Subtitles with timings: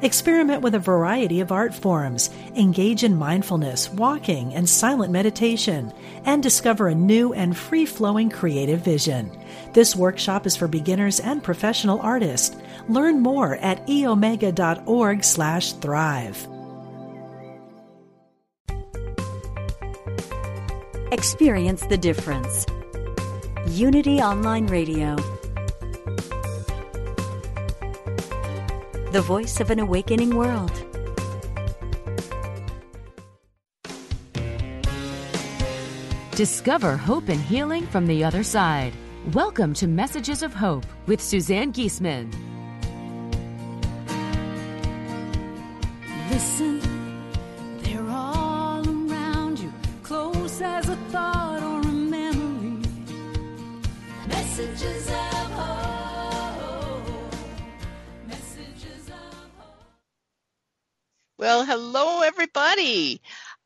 [0.00, 5.92] Experiment with a variety of art forms, engage in mindfulness, walking, and silent meditation,
[6.24, 9.30] and discover a new and free flowing creative vision.
[9.74, 12.56] This workshop is for beginners and professional artists.
[12.88, 16.48] Learn more at eomega.org slash thrive.
[21.12, 22.64] Experience the difference.
[23.68, 25.16] Unity Online Radio.
[29.12, 30.72] The voice of an awakening world.
[36.34, 38.94] Discover hope and healing from the other side.
[39.34, 42.32] Welcome to Messages of Hope with Suzanne Giesemann.
[46.30, 46.80] Listen,
[61.42, 63.20] Well, hello, everybody.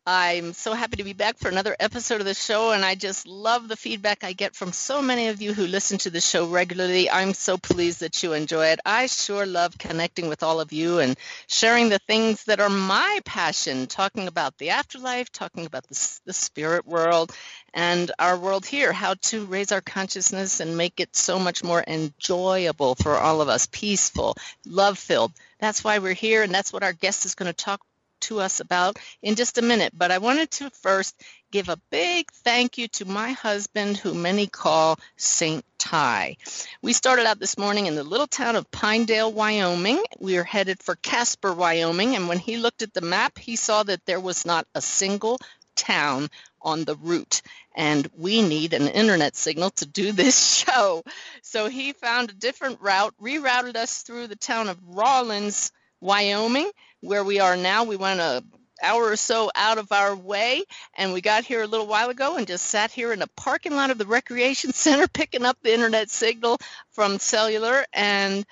[0.06, 3.26] I'm so happy to be back for another episode of the show, and I just
[3.26, 6.46] love the feedback I get from so many of you who listen to the show
[6.46, 7.10] regularly.
[7.10, 8.80] I'm so pleased that you enjoy it.
[8.86, 11.18] I sure love connecting with all of you and
[11.48, 16.32] sharing the things that are my passion, talking about the afterlife, talking about the, the
[16.32, 17.30] spirit world,
[17.76, 21.84] and our world here, how to raise our consciousness and make it so much more
[21.86, 25.32] enjoyable for all of us, peaceful, love filled.
[25.60, 27.82] That's why we're here, and that's what our guest is going to talk
[28.18, 29.92] to us about in just a minute.
[29.94, 31.14] But I wanted to first
[31.50, 36.38] give a big thank you to my husband, who many call Saint Ty.
[36.80, 40.02] We started out this morning in the little town of Pinedale, Wyoming.
[40.18, 42.16] We are headed for Casper, Wyoming.
[42.16, 45.38] And when he looked at the map, he saw that there was not a single
[45.76, 46.28] town
[46.60, 47.42] on the route.
[47.74, 51.04] And we need an internet signal to do this show.
[51.42, 55.70] So he found a different route, rerouted us through the town of Rawlins,
[56.00, 56.70] Wyoming,
[57.00, 57.84] where we are now.
[57.84, 58.42] We went a
[58.82, 60.62] hour or so out of our way
[60.94, 63.74] and we got here a little while ago and just sat here in the parking
[63.74, 66.58] lot of the recreation center picking up the internet signal
[66.90, 68.44] from cellular and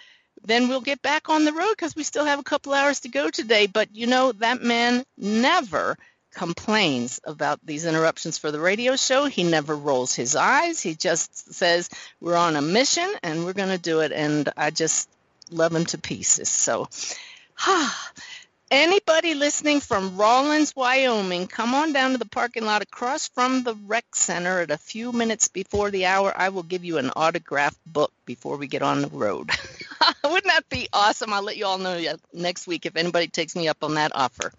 [0.47, 3.09] then we'll get back on the road because we still have a couple hours to
[3.09, 5.97] go today but you know that man never
[6.35, 11.55] complains about these interruptions for the radio show he never rolls his eyes he just
[11.55, 11.89] says
[12.21, 15.09] we're on a mission and we're going to do it and i just
[15.51, 16.89] love him to pieces so
[18.71, 23.75] Anybody listening from Rawlins, Wyoming, come on down to the parking lot across from the
[23.87, 26.33] rec center at a few minutes before the hour.
[26.35, 29.51] I will give you an autographed book before we get on the road.
[30.25, 31.33] Wouldn't that be awesome?
[31.33, 32.03] I'll let you all know
[32.33, 34.53] next week if anybody takes me up on that offer.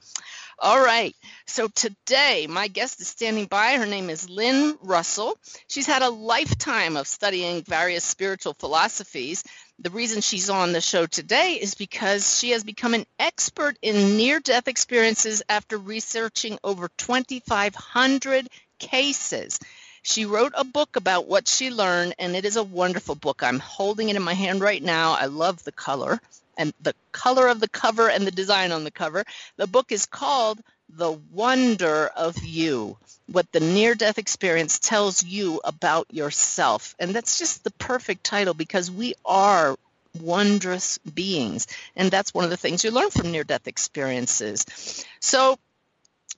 [0.57, 1.13] All right.
[1.47, 3.77] So today, my guest is standing by.
[3.77, 5.38] Her name is Lynn Russell.
[5.67, 9.43] She's had a lifetime of studying various spiritual philosophies.
[9.79, 14.16] The reason she's on the show today is because she has become an expert in
[14.16, 18.47] near death experiences after researching over 2,500
[18.79, 19.59] cases.
[20.03, 23.43] She wrote a book about what she learned, and it is a wonderful book.
[23.43, 25.13] I'm holding it in my hand right now.
[25.13, 26.22] I love the color
[26.57, 29.23] and the color of the cover and the design on the cover.
[29.57, 32.97] The book is called The Wonder of You
[33.31, 36.95] What the Near Death Experience Tells You About Yourself.
[36.99, 39.77] And that's just the perfect title because we are
[40.19, 41.67] wondrous beings.
[41.95, 45.05] And that's one of the things you learn from near death experiences.
[45.19, 45.57] So,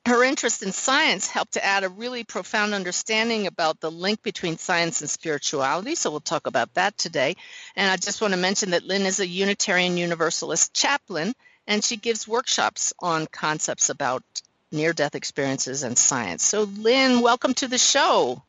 [0.07, 4.57] her interest in science helped to add a really profound understanding about the link between
[4.57, 5.95] science and spirituality.
[5.95, 7.35] So we'll talk about that today.
[7.75, 11.33] And I just want to mention that Lynn is a Unitarian Universalist chaplain,
[11.67, 14.23] and she gives workshops on concepts about
[14.71, 16.43] near death experiences and science.
[16.43, 18.41] So, Lynn, welcome to the show.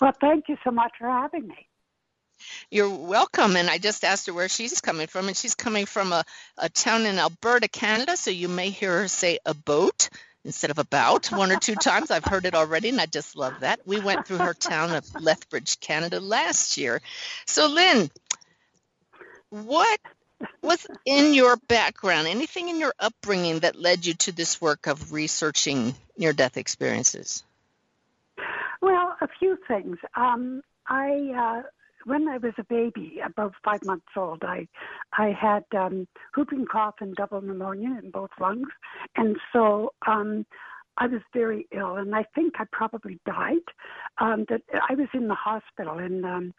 [0.00, 1.68] Well, thank you so much for having me.
[2.70, 3.56] You're welcome.
[3.56, 6.24] And I just asked her where she's coming from, and she's coming from a,
[6.56, 8.16] a town in Alberta, Canada.
[8.16, 10.08] So you may hear her say a boat
[10.44, 12.10] instead of about one or two times.
[12.10, 13.80] I've heard it already, and I just love that.
[13.86, 17.00] We went through her town of Lethbridge, Canada last year.
[17.46, 18.10] So, Lynn,
[19.50, 20.00] what
[20.62, 25.12] was in your background, anything in your upbringing that led you to this work of
[25.12, 27.42] researching near death experiences?
[28.80, 29.96] Well, a few things.
[30.14, 31.68] Um, I uh,
[32.04, 34.66] when I was a baby, about five months old, I
[35.16, 36.06] I had um,
[36.36, 38.68] whooping cough and double pneumonia in both lungs,
[39.16, 40.46] and so um,
[40.98, 43.66] I was very ill, and I think I probably died.
[44.18, 46.54] Um, that I was in the hospital, and um,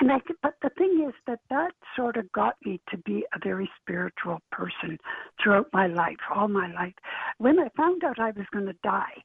[0.00, 0.20] and I.
[0.42, 4.40] But the thing is that that sort of got me to be a very spiritual
[4.50, 4.98] person
[5.42, 6.94] throughout my life, all my life.
[7.38, 9.22] When I found out I was going to die,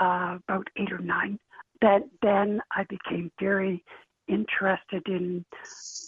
[0.00, 1.38] uh, about eight or nine,
[1.80, 3.84] then then I became very
[4.28, 5.44] interested in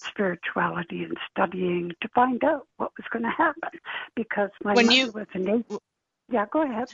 [0.08, 3.70] spirituality and studying to find out what was going to happen
[4.16, 5.78] because my When mother you- was an eight.
[6.30, 6.88] Yeah, go ahead.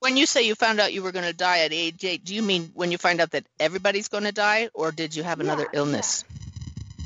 [0.00, 2.34] When you say you found out you were going to die at age eight, do
[2.34, 5.40] you mean when you find out that everybody's going to die, or did you have
[5.40, 6.22] another Yeah, illness?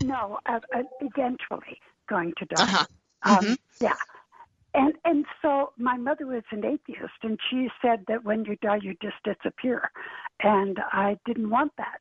[0.03, 1.79] No, uh, uh, eventually
[2.09, 2.63] going to die.
[2.63, 2.85] Uh-huh.
[3.23, 3.59] Um, Mhm.
[3.81, 3.95] Yeah.
[4.75, 8.79] And and so my mother was an atheist, and she said that when you die,
[8.81, 9.91] you just disappear,
[10.43, 12.01] and I didn't want that.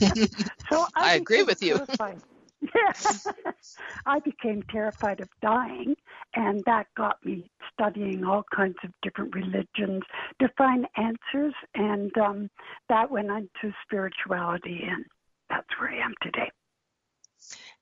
[0.70, 1.76] so I, I agree with you.
[1.76, 2.20] terrified.
[2.62, 3.32] Yeah.
[4.06, 5.94] I became terrified of dying,
[6.34, 10.02] and that got me studying all kinds of different religions
[10.40, 12.50] to find answers, and um,
[12.88, 15.04] that went into spirituality, and
[15.50, 16.50] that's where I am today.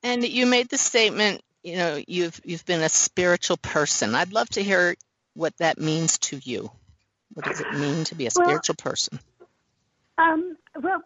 [0.03, 4.15] And you made the statement, you know, you've you've been a spiritual person.
[4.15, 4.95] I'd love to hear
[5.35, 6.71] what that means to you.
[7.33, 9.19] What does it mean to be a Well, spiritual person?
[10.17, 11.03] Um, well,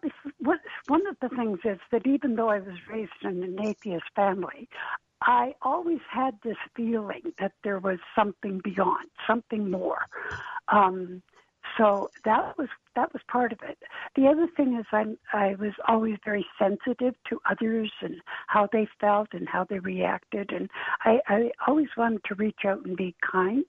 [0.87, 4.69] one of the things is that even though I was raised in an atheist family,
[5.21, 10.05] I always had this feeling that there was something beyond, something more.
[10.67, 11.23] Um,
[11.77, 13.77] so that was that was part of it.
[14.15, 18.15] The other thing is I I was always very sensitive to others and
[18.47, 20.69] how they felt and how they reacted, and
[21.05, 23.65] I, I always wanted to reach out and be kind.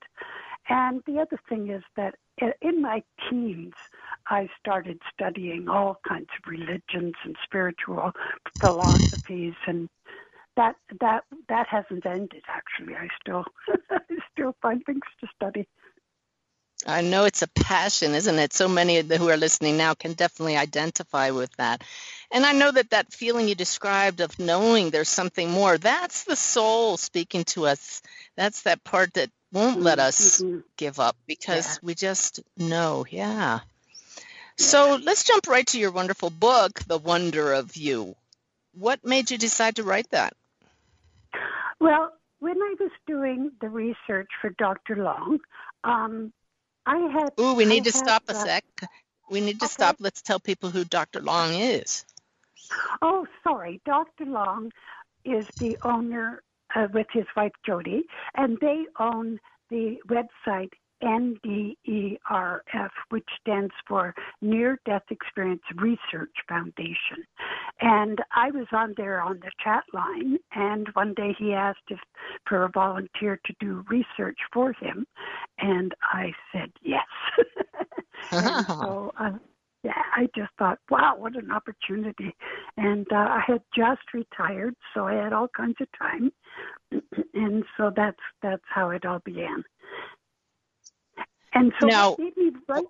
[0.69, 2.15] And the other thing is that
[2.61, 3.73] in my teens,
[4.27, 8.11] I started studying all kinds of religions and spiritual
[8.59, 9.89] philosophies, and
[10.55, 12.43] that that that hasn't ended.
[12.47, 13.45] Actually, I still
[13.91, 13.99] I
[14.31, 15.67] still find things to study.
[16.87, 18.53] I know it's a passion, isn't it?
[18.53, 21.83] So many of the who are listening now can definitely identify with that.
[22.31, 26.35] And I know that that feeling you described of knowing there's something more, that's the
[26.35, 28.01] soul speaking to us.
[28.35, 30.63] That's that part that won't let us Mhm.
[30.77, 31.79] give up because Yeah.
[31.83, 33.05] we just know.
[33.09, 33.59] Yeah.
[34.57, 38.15] So let's jump right to your wonderful book, The Wonder of You.
[38.73, 40.33] What made you decide to write that?
[41.79, 44.97] Well, when I was doing the research for Dr.
[44.97, 45.39] Long,
[45.83, 46.31] um,
[46.85, 47.29] I had.
[47.39, 48.65] Ooh, we need I to stop a sec.
[49.29, 49.73] We need to okay.
[49.73, 49.97] stop.
[49.99, 51.21] Let's tell people who Dr.
[51.21, 52.05] Long is.
[53.01, 53.81] Oh, sorry.
[53.85, 54.25] Dr.
[54.25, 54.71] Long
[55.23, 56.43] is the owner
[56.75, 58.03] uh, with his wife Jody,
[58.35, 59.39] and they own
[59.69, 60.71] the website
[61.03, 67.25] NDERF, which stands for Near Death Experience Research Foundation.
[67.81, 71.99] And I was on there on the chat line, and one day he asked if
[72.47, 75.05] for a volunteer to do research for him,
[75.59, 77.05] and I said yes.
[78.31, 79.31] so uh,
[79.83, 82.35] yeah, I just thought, wow, what an opportunity.
[82.77, 86.31] And uh, I had just retired, so I had all kinds of time,
[87.33, 89.63] and so that's that's how it all began.
[91.53, 92.85] And so Now- what made me write?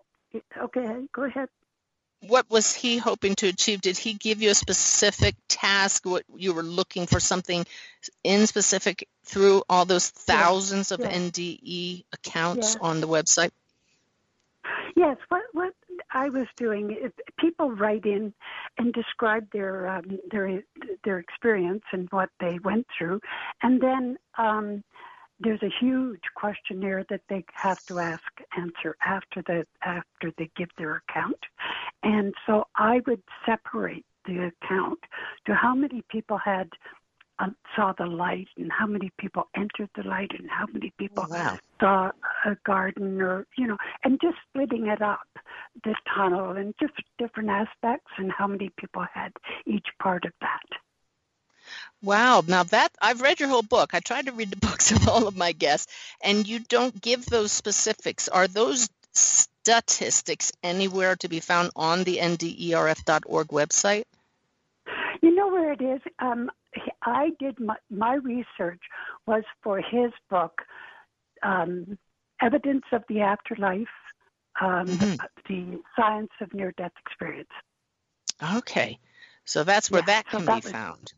[0.57, 1.49] Okay, go ahead.
[2.27, 3.81] what was he hoping to achieve?
[3.81, 6.05] Did he give you a specific task?
[6.05, 7.65] What you were looking for something
[8.23, 11.09] in specific through all those thousands of yeah.
[11.11, 12.87] NDE accounts Yeah.
[12.87, 13.49] on the website?
[14.95, 15.73] Yes, what what
[16.13, 18.33] I was doing, is people write in
[18.77, 20.63] and describe their um, their
[21.03, 23.21] their experience and what they went through,
[23.63, 24.83] and then um,
[25.43, 28.23] there's a huge questionnaire that they have to ask
[28.57, 31.39] answer after the after they give their account,
[32.03, 34.99] and so I would separate the account
[35.45, 36.69] to how many people had
[37.39, 41.25] um, saw the light and how many people entered the light and how many people
[41.29, 41.57] wow.
[41.79, 42.11] saw
[42.45, 45.27] a garden or you know and just splitting it up
[45.83, 49.31] the tunnel and just different aspects and how many people had
[49.65, 50.79] each part of that
[52.03, 52.43] Wow.
[52.47, 53.93] Now that I've read your whole book.
[53.93, 55.91] I tried to read the books of all of my guests,
[56.21, 58.27] and you don't give those specifics.
[58.27, 64.03] Are those statistics anywhere to be found on the nderf.org website?
[65.21, 66.49] you know where it is um
[67.03, 68.81] i did my, my research
[69.27, 70.61] was for his book
[71.43, 71.97] um
[72.41, 73.95] evidence of the afterlife
[74.61, 75.19] um Mhm.
[75.47, 77.49] the science of near death experience
[78.57, 78.97] Okay.
[79.45, 81.13] So that's where Yeah, that so can that be was- found.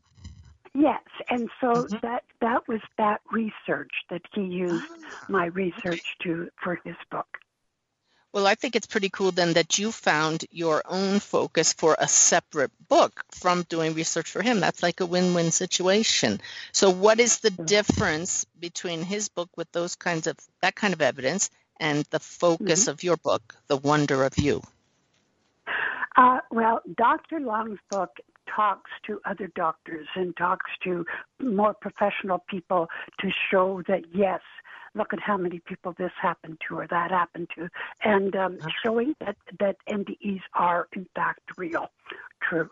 [0.74, 2.00] Yes and so Mhm.
[2.02, 4.84] that that was that research that he used
[5.22, 5.26] Ah.
[5.28, 7.26] my research to for his book
[8.32, 12.08] Well, I think it's pretty cool then that you found your own focus for a
[12.08, 14.58] separate book from doing research for him.
[14.58, 16.40] That's like a win-win situation.
[16.72, 21.00] So what is the difference between his book with those kinds of that kind of
[21.00, 22.90] evidence and the focus Mm-hmm.
[22.90, 24.62] of your book, The Wonder of You.
[26.16, 27.40] Uh, well, Dr.
[27.40, 28.10] Long's book
[28.54, 31.04] talks to other doctors and talks to
[31.40, 32.88] more professional people
[33.20, 34.40] to show that yes,
[34.94, 37.68] look at how many people this happened to or that happened to,
[38.02, 41.90] and um, showing that that NDEs are in fact real,
[42.42, 42.70] true.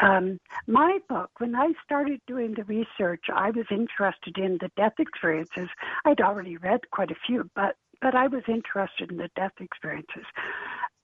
[0.00, 4.94] Um, my book, when I started doing the research, I was interested in the death
[4.98, 5.68] experiences.
[6.04, 10.24] I'd already read quite a few, but but I was interested in the death experiences.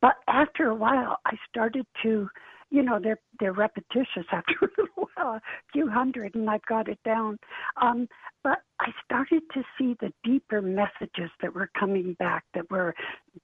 [0.01, 2.29] But after a while, I started to,
[2.71, 6.89] you know, they're they're repetitious after a little while, a few hundred, and I've got
[6.89, 7.39] it down.
[7.81, 8.09] Um,
[8.45, 12.95] but I started to see the deeper messages that were coming back, that were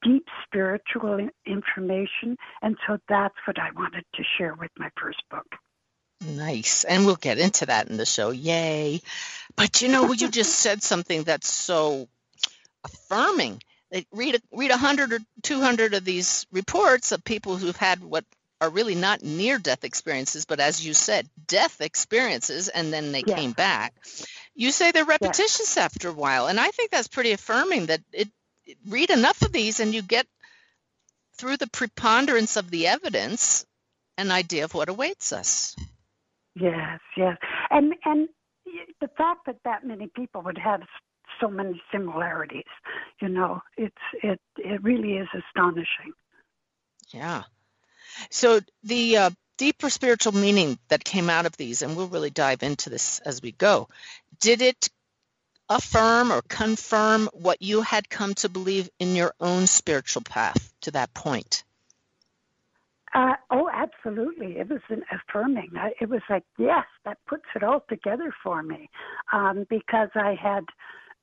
[0.02, 5.46] deep spiritual information, and so that's what I wanted to share with my first book.
[6.26, 6.84] Nice.
[6.84, 8.30] And we'll get into that in the show.
[8.30, 9.02] Yay.
[9.56, 12.08] But you know, you just said something that's so
[12.84, 13.62] affirming.
[14.12, 18.24] Read a, read 100 or 200 of these reports of people who've had what
[18.60, 23.22] are really not near death experiences, but as you said, death experiences, and then they
[23.26, 23.38] Yes.
[23.38, 23.94] came back.
[24.54, 27.86] You say they're repetitious after a while, and I think that's pretty affirming.
[27.86, 28.28] That it,
[28.64, 30.26] it read enough of these, and you get
[31.36, 33.66] through the preponderance of the evidence
[34.16, 35.74] an idea of what awaits us.
[36.54, 37.36] Yes, yes,
[37.70, 38.28] and and
[39.00, 40.82] the fact that that many people would have
[41.40, 42.64] so many similarities,
[43.20, 46.12] you know, it's it it really is astonishing.
[47.12, 47.44] Yeah.
[48.30, 52.62] So the uh, deeper spiritual meaning that came out of these, and we'll really dive
[52.62, 53.88] into this as we go,
[54.40, 54.90] did it
[55.68, 60.90] affirm or confirm what you had come to believe in your own spiritual path to
[60.90, 61.64] that point?
[63.14, 64.58] Uh, oh, absolutely.
[64.58, 65.70] It was an affirming.
[66.00, 68.90] It was like, yes, that puts it all together for me,
[69.32, 70.64] um, because I had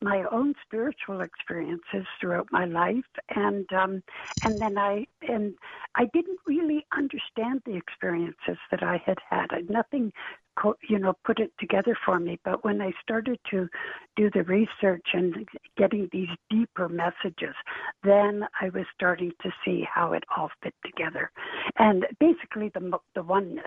[0.02, 3.06] my own spiritual experiences throughout my life,
[3.36, 4.04] and um,
[4.44, 5.54] and then I and
[5.96, 9.48] I didn't really understand the experiences that I had had.
[9.52, 10.12] I, nothing,
[10.60, 12.40] co- you know, put it together for me.
[12.44, 13.68] But when I started to
[14.16, 17.56] do the research and getting these deeper messages,
[18.04, 21.32] then I was starting to see how it all fit together,
[21.78, 23.66] and basically the the oneness.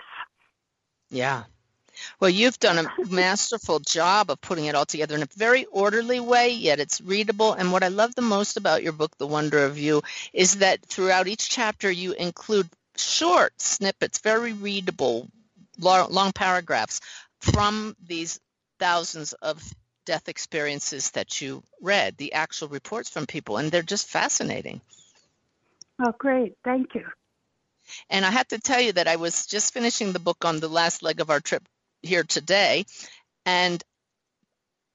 [1.10, 1.44] Yeah.
[2.20, 6.20] Well, you've done a masterful job of putting it all together in a very orderly
[6.20, 7.52] way, yet it's readable.
[7.52, 10.84] And what I love the most about your book, The Wonder of You, is that
[10.84, 15.28] throughout each chapter you include short snippets, very readable,
[15.78, 17.00] long, long paragraphs
[17.40, 18.40] from these
[18.78, 19.62] thousands of
[20.04, 24.80] death experiences that you read, the actual reports from people, and they're just fascinating.
[26.00, 26.54] Oh, great!
[26.64, 27.06] Thank you.
[28.10, 30.68] And I have to tell you that I was just finishing the book on the
[30.68, 31.62] last leg of our trip
[32.04, 32.84] here today,
[33.46, 33.82] and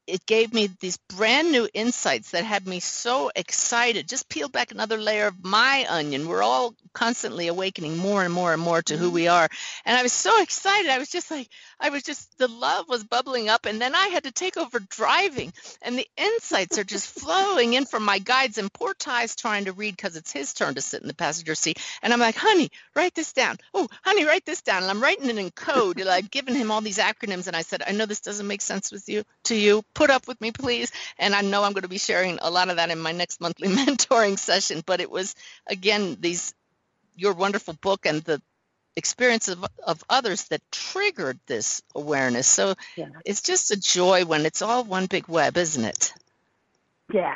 [0.09, 4.07] it gave me these brand new insights that had me so excited.
[4.07, 6.27] Just peel back another layer of my onion.
[6.27, 9.15] We're all constantly awakening more and more and more to who mm-hmm.
[9.15, 9.47] we are.
[9.85, 10.89] And I was so excited.
[10.89, 11.47] I was just like,
[11.79, 13.65] I was just, the love was bubbling up.
[13.65, 17.85] And then I had to take over driving, and the insights are just flowing in
[17.85, 18.57] from my guides.
[18.57, 21.55] And poor Ty's trying to read because it's his turn to sit in the passenger
[21.55, 21.79] seat.
[22.01, 23.57] And I'm like, honey, write this down.
[23.73, 24.83] Oh, honey, write this down.
[24.83, 25.99] And I'm writing it in code.
[25.99, 27.47] And I've given him all these acronyms.
[27.47, 29.83] And I said, I know this doesn't make sense with you to you.
[29.99, 30.93] Put up with me, please.
[31.17, 33.41] And I know I'm going to be sharing a lot of that in my next
[33.41, 34.81] monthly mentoring session.
[34.85, 35.35] But it was,
[35.67, 36.53] again, these
[37.17, 38.41] your wonderful book and the
[38.95, 42.47] experience of, of others that triggered this awareness.
[42.47, 43.07] So Yeah.
[43.25, 46.13] it's just a joy when it's all one big web, isn't it?
[47.11, 47.35] Yes.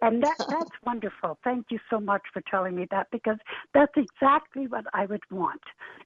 [0.00, 1.38] And that that's wonderful.
[1.44, 3.36] Thank you so much for telling me that because
[3.74, 5.60] that's exactly what I would want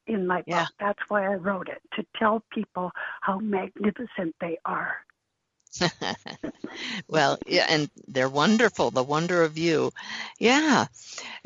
[0.08, 0.46] in my book.
[0.48, 0.66] Yeah.
[0.80, 2.90] That's why I wrote it to tell people
[3.20, 4.96] how magnificent they are.
[7.08, 8.90] well, yeah, and they're wonderful.
[8.90, 9.92] The wonder of you.
[10.38, 10.86] Yeah.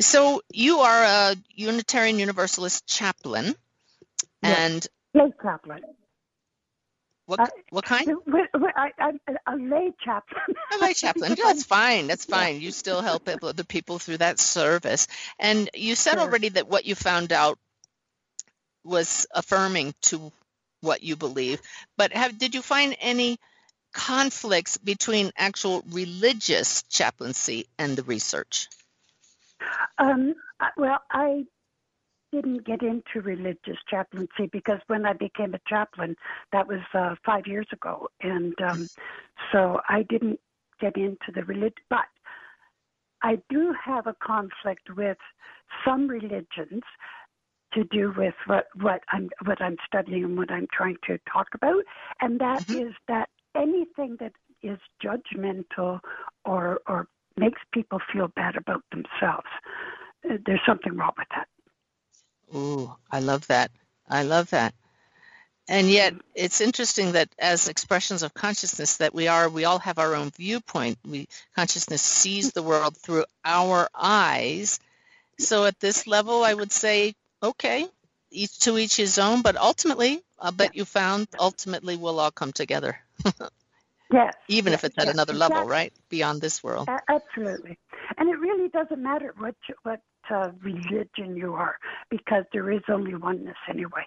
[0.00, 3.54] So you are a Unitarian Universalist chaplain.
[4.42, 4.58] Yes.
[4.58, 5.80] And Lay chaplain.
[7.26, 8.06] what, Uh, what kind?
[8.26, 10.54] We- we- I, I'm a lay chaplain.
[10.74, 11.34] A lay chaplain.
[11.42, 12.06] That's fine.
[12.06, 12.60] That's fine.
[12.60, 15.08] You still help other people through that service.
[15.38, 16.20] And you said Sure.
[16.22, 17.58] already that what you found out
[18.84, 20.32] was affirming to
[20.80, 21.60] what you believe.
[21.96, 23.38] But have did you find any
[23.92, 28.68] conflicts between actual religious chaplaincy and the research?
[29.98, 30.34] Um,
[30.76, 31.44] well, I
[32.32, 36.16] didn't get into religious chaplaincy because when I became a chaplain,
[36.52, 38.90] that was uh, five years ago, and um,
[39.52, 40.40] so I didn't
[40.80, 41.72] get into the religion.
[41.88, 42.06] But
[43.22, 45.18] I do have a conflict with
[45.84, 46.82] some religions
[47.72, 51.48] to do with what, what I'm what I'm studying and what I'm trying to talk
[51.54, 51.84] about,
[52.20, 52.96] and that is Mhm.
[53.08, 54.32] that anything that
[54.62, 56.00] is judgmental
[56.44, 59.48] or or makes people feel bad about themselves,
[60.28, 61.48] uh, there's something wrong with that.
[62.54, 63.70] Ooh, I love that.
[64.08, 64.74] I love that.
[65.68, 69.98] And yet it's interesting that as expressions of consciousness that we are we all have
[69.98, 70.98] our own viewpoint.
[71.04, 74.78] We consciousness sees the world through our eyes.
[75.40, 77.88] So at this level I would say okay,
[78.30, 82.52] each to each his own, but ultimately I bet you found ultimately we'll all come
[82.52, 83.00] together.
[84.12, 84.34] Yes.
[84.48, 85.92] Even yes, if it's at yes, another level, right?
[86.08, 86.88] Beyond this world.
[86.88, 87.78] A- Absolutely.
[88.18, 91.76] And it really doesn't matter what you, what uh, religion you are
[92.10, 94.04] because there is only oneness anyway.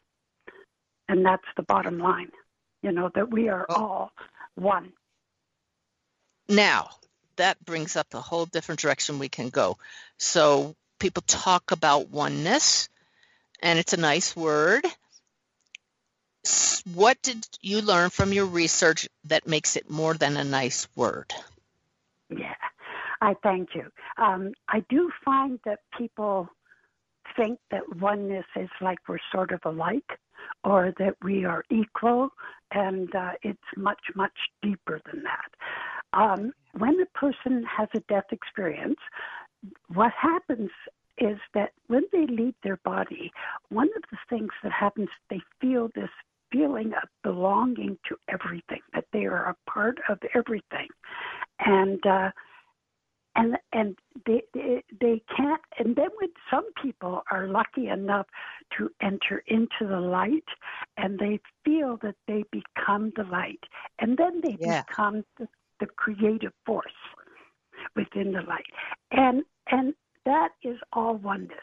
[1.08, 2.32] And that's the bottom line.
[2.82, 3.76] You know that we are Oh.
[3.76, 4.12] all
[4.56, 4.94] one.
[6.48, 6.90] Now,
[7.36, 9.78] that brings up a whole different direction we can go.
[10.18, 12.90] So people talk about oneness,
[13.62, 14.86] and it's a nice word.
[16.94, 21.34] What did you learn from your research that makes it more than a nice word?
[22.30, 22.56] Yeah.
[23.22, 23.92] I thank you.
[24.18, 26.50] Um, I do find that people
[27.36, 30.20] think that oneness is like we're sort of alike
[30.64, 32.30] or that we are equal,
[32.72, 36.18] and uh, it's much, much deeper than that.
[36.18, 39.00] Um, when a person has a death experience,
[39.94, 40.72] what happens
[41.18, 43.32] is that when they leave their body,
[43.68, 46.10] one of the things that happens, they feel this
[46.52, 50.88] feeling of belonging to everything, that they are a part of everything.
[51.60, 52.32] And uh,
[53.36, 58.28] and and they, they they can't and then when some people are lucky enough
[58.78, 60.44] to enter into the light
[60.98, 63.64] and they feel that they become the light
[64.00, 64.84] and then they Yeah.
[64.88, 65.48] become the,
[65.80, 66.92] the creative force
[67.96, 68.66] within the light
[69.12, 69.94] and and
[70.26, 71.58] that is all oneness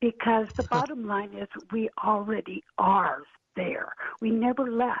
[0.00, 3.22] because the bottom line is we already are
[3.56, 5.00] there we never left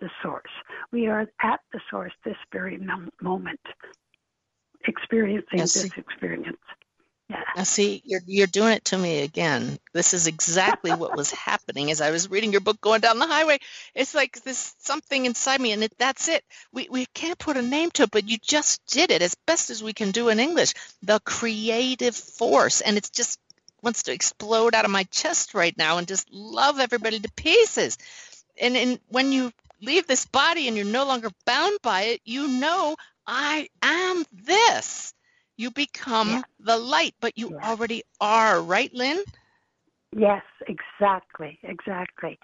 [0.00, 0.50] the source
[0.92, 2.78] we are at the source this very
[3.20, 3.60] moment
[4.86, 6.56] experiencing this experience
[7.28, 9.78] yeah Now, see, you're you're doing it to me again.
[9.92, 13.26] This is exactly what was happening as I was reading your book going down the
[13.26, 13.58] highway.
[13.94, 16.44] It's like this something inside me, and it, that's it.
[16.72, 19.70] We we can't put a name to it, but you just did it as best
[19.70, 20.74] as we can do in English.
[21.02, 23.38] The creative force, and it's just
[23.82, 27.98] wants to explode out of my chest right now, and just love everybody to pieces.
[28.60, 32.48] And and when you leave this body and you're no longer bound by it, you
[32.48, 35.14] know I am this.
[35.56, 36.42] You become Yeah.
[36.60, 37.60] the light, but you Yeah.
[37.62, 39.22] already are, right, Lynn?
[40.16, 42.38] yes exactly exactly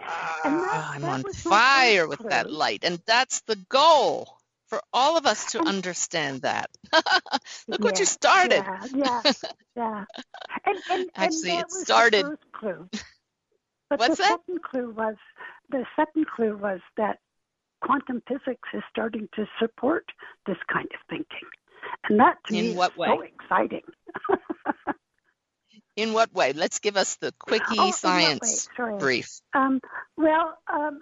[0.45, 4.36] And ah, that- I'm that on fire with that light, and that's the goal
[4.69, 6.71] for all of us to understand that.
[7.69, 8.65] Look what you started.
[8.95, 9.33] Yeah, yeah,
[9.77, 10.05] yeah.
[10.65, 12.89] And, and, Actually, and it started- clue.
[13.89, 14.41] But What's the that?
[14.49, 15.15] second clue was
[15.71, 17.21] the second clue was that
[17.85, 20.05] quantum physics is starting to support
[20.45, 21.49] this kind of thinking,
[22.09, 23.83] and that to In me what is so exciting.
[25.95, 26.53] In what way?
[26.53, 27.91] Let's give us the quickie Oh, way?
[27.93, 29.41] science brief.
[29.55, 29.81] Um,
[30.17, 31.01] well, um,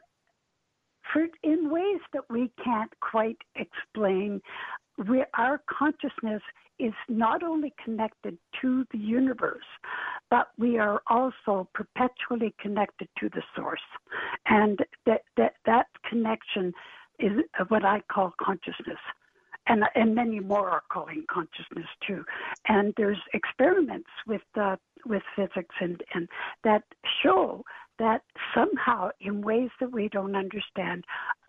[1.42, 4.40] in ways that we can't quite explain,
[5.08, 6.42] we, our consciousness
[6.78, 9.64] is not only connected to the universe,
[10.30, 13.80] but we are also perpetually connected to the source,
[14.46, 16.72] and that that that connection
[17.18, 17.32] is
[17.68, 18.98] what I call consciousness.
[19.66, 22.22] And, and many more are calling consciousness too.
[22.68, 26.28] And there's experiments with uh, with physics and, and
[26.64, 26.82] that
[27.22, 27.64] show
[27.98, 28.22] that
[28.54, 31.04] somehow, in ways that we don't understand,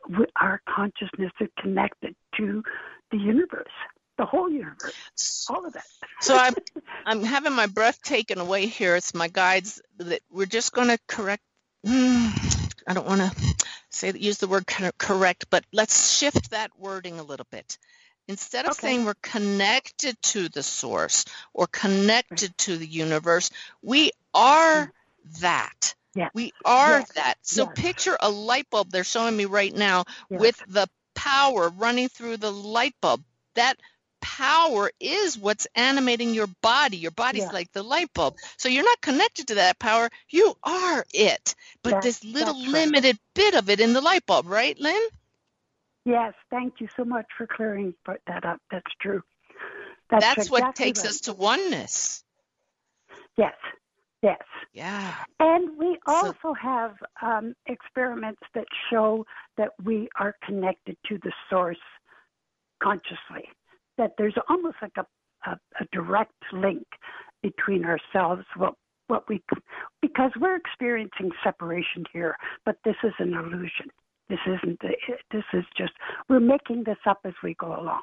[0.10, 2.64] we, our consciousness is connected to
[3.12, 3.72] the universe,
[4.18, 4.94] the whole universe,
[5.50, 5.84] all of it.
[6.22, 6.56] So I'm
[7.06, 8.96] I'm having my breath taken away here.
[8.96, 11.44] It's my guides that we're just going to correct.
[11.86, 12.28] Hmm,
[12.88, 13.56] I don't want to
[13.90, 14.66] say use the word
[14.98, 17.78] correct, but let's shift that wording a little bit.
[18.28, 18.88] Instead of Okay.
[18.88, 23.52] saying we're connected to the source or connected to the universe,
[23.84, 24.92] we are
[25.42, 25.96] that.
[26.16, 26.30] Yeah.
[26.34, 27.12] We are Yes.
[27.16, 27.36] that.
[27.42, 27.74] So Yes.
[27.76, 30.42] picture a light bulb they're showing me right now Yes.
[30.42, 33.24] with the power running through the light bulb.
[33.56, 33.78] That
[34.22, 36.98] power is what's animating your body.
[36.98, 38.36] Your body's like the light bulb.
[38.58, 40.10] So you're not connected to that power.
[40.30, 41.56] You are it.
[41.84, 42.72] But this little that's right.
[42.74, 45.02] limited bit of it in the light bulb, right, Lynn?
[46.06, 47.94] Yes, thank you so much for clearing
[48.28, 48.60] that up.
[48.72, 49.22] That's true.
[50.10, 51.10] That's, That's what takes right.
[51.10, 52.24] us to oneness.
[53.38, 53.56] Yes,
[54.26, 54.42] yes.
[54.74, 55.14] Yeah.
[55.40, 59.26] And we So- also have um, experiments that show
[59.58, 61.86] that we are connected to the source
[62.82, 63.46] consciously.
[63.98, 65.06] That there's almost like a,
[65.50, 66.86] a, a direct link
[67.42, 68.74] between ourselves, what
[69.08, 69.42] what we
[70.02, 72.36] because we're experiencing separation here,
[72.66, 73.88] but this is an illusion.
[74.30, 74.80] This isn't.
[75.32, 75.94] This is just
[76.28, 78.02] we're making this up as we go along.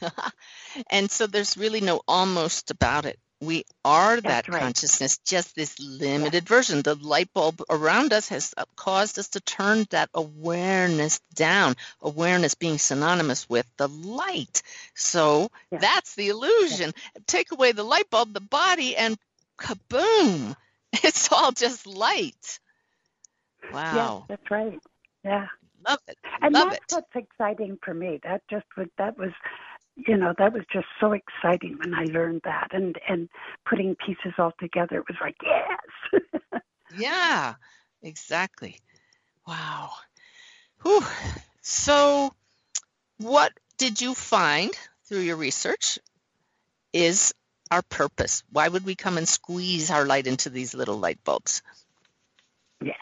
[0.90, 3.18] and so there's really no almost about it.
[3.42, 4.62] We are that right.
[4.62, 6.82] consciousness, just this limited version.
[6.82, 12.54] The light bulb around us has uh, caused us to turn that awareness down, awareness
[12.54, 14.62] being synonymous with the light.
[14.94, 15.80] So Yeah.
[15.80, 16.92] that's the illusion.
[17.26, 19.18] Take away the light bulb, the body, and
[19.58, 20.56] kaboom,
[20.94, 22.60] it's all just light.
[23.72, 24.28] Wow.
[24.28, 24.80] Yes, that's right.
[25.24, 25.46] Yeah.
[25.86, 26.18] Love it.
[26.42, 26.82] And Love that's it.
[26.90, 28.20] what's exciting for me.
[28.24, 29.30] That just was that was
[29.96, 33.28] you know, that was just so exciting when I learned that and and
[33.68, 34.98] putting pieces all together.
[34.98, 36.22] It was like, yes.
[36.94, 37.54] Yeah,
[38.02, 38.78] exactly.
[39.46, 39.92] Wow.
[40.82, 41.02] Whew.
[41.62, 42.34] So,
[43.18, 44.70] what did you find
[45.04, 45.98] through your research
[46.92, 47.34] is
[47.70, 48.42] our purpose?
[48.50, 51.62] Why would we come and squeeze our light into these little light bulbs?
[52.82, 52.92] Yeah.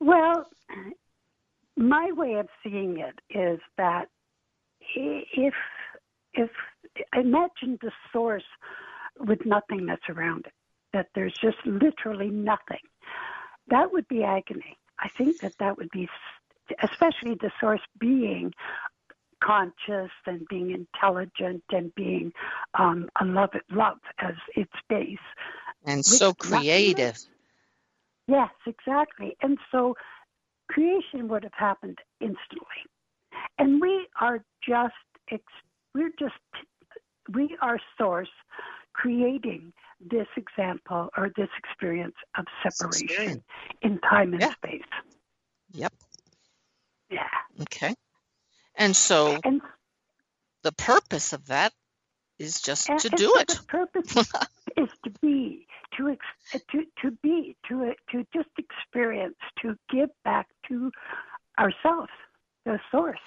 [0.00, 0.46] Well,
[1.76, 4.08] my way of seeing it is that
[4.94, 5.54] if
[6.34, 6.50] if
[7.14, 8.44] imagine the source
[9.18, 10.52] with nothingness around it,
[10.92, 12.78] that there's just literally nothing,
[13.68, 14.76] that would be agony.
[15.00, 16.08] I think that that would be,
[16.82, 18.52] especially the source being
[19.42, 22.32] conscious and being intelligent and being
[22.78, 25.18] um, a love love as its base.
[25.84, 27.18] And so creative.
[28.26, 29.36] Yes, exactly.
[29.42, 29.94] And so
[30.68, 32.84] creation would have happened instantly.
[33.58, 34.94] And we are just
[35.94, 36.34] we're just,
[37.34, 38.28] we are source
[38.92, 43.42] creating this example or this experience of separation
[43.82, 44.52] in time and Yeah.
[44.54, 44.82] space.
[45.72, 45.92] Yep.
[47.10, 47.28] Yeah.
[47.62, 47.94] Okay.
[48.76, 49.60] And so And,
[50.62, 51.72] the purpose of that
[52.38, 53.48] is just and, to and do so it.
[53.48, 54.16] The purpose
[54.76, 60.46] is to be, to, ex- to, to be, to, to just experience, to give back
[60.68, 60.90] to
[61.58, 62.10] ourselves,
[62.64, 63.18] the source.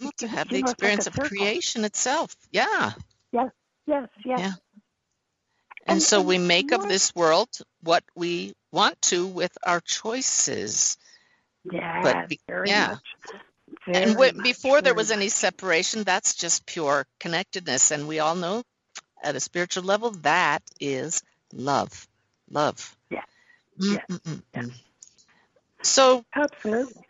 [0.00, 2.34] Well, to have the it's like experience of creation itself.
[2.50, 2.92] Yeah.
[3.32, 3.50] Yes,
[3.86, 4.38] yes, yes.
[4.38, 4.52] Yeah.
[5.86, 7.48] And, And- so and we make of this world
[7.82, 10.96] what we want to with our choices.
[11.70, 12.96] Yeah, But be- yeah.
[13.86, 17.90] and Very when, much, before there was any separation, that's just pure connectedness.
[17.90, 18.62] And we all know
[19.22, 22.08] at a spiritual level, that is love.
[22.50, 22.96] Love.
[23.10, 23.22] Yeah.
[23.78, 23.98] Yeah.
[24.54, 24.62] Yeah.
[25.82, 27.02] So, Absolutely.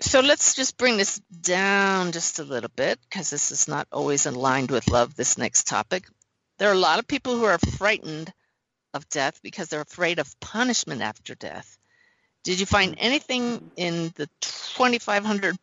[0.00, 4.26] So let's just bring this down just a little bit because this is not always
[4.26, 6.06] aligned with love, this next topic.
[6.58, 8.32] There are a lot of people who are frightened
[8.94, 11.78] of death because they're afraid of punishment after death.
[12.44, 15.56] Did you find anything in the 2,500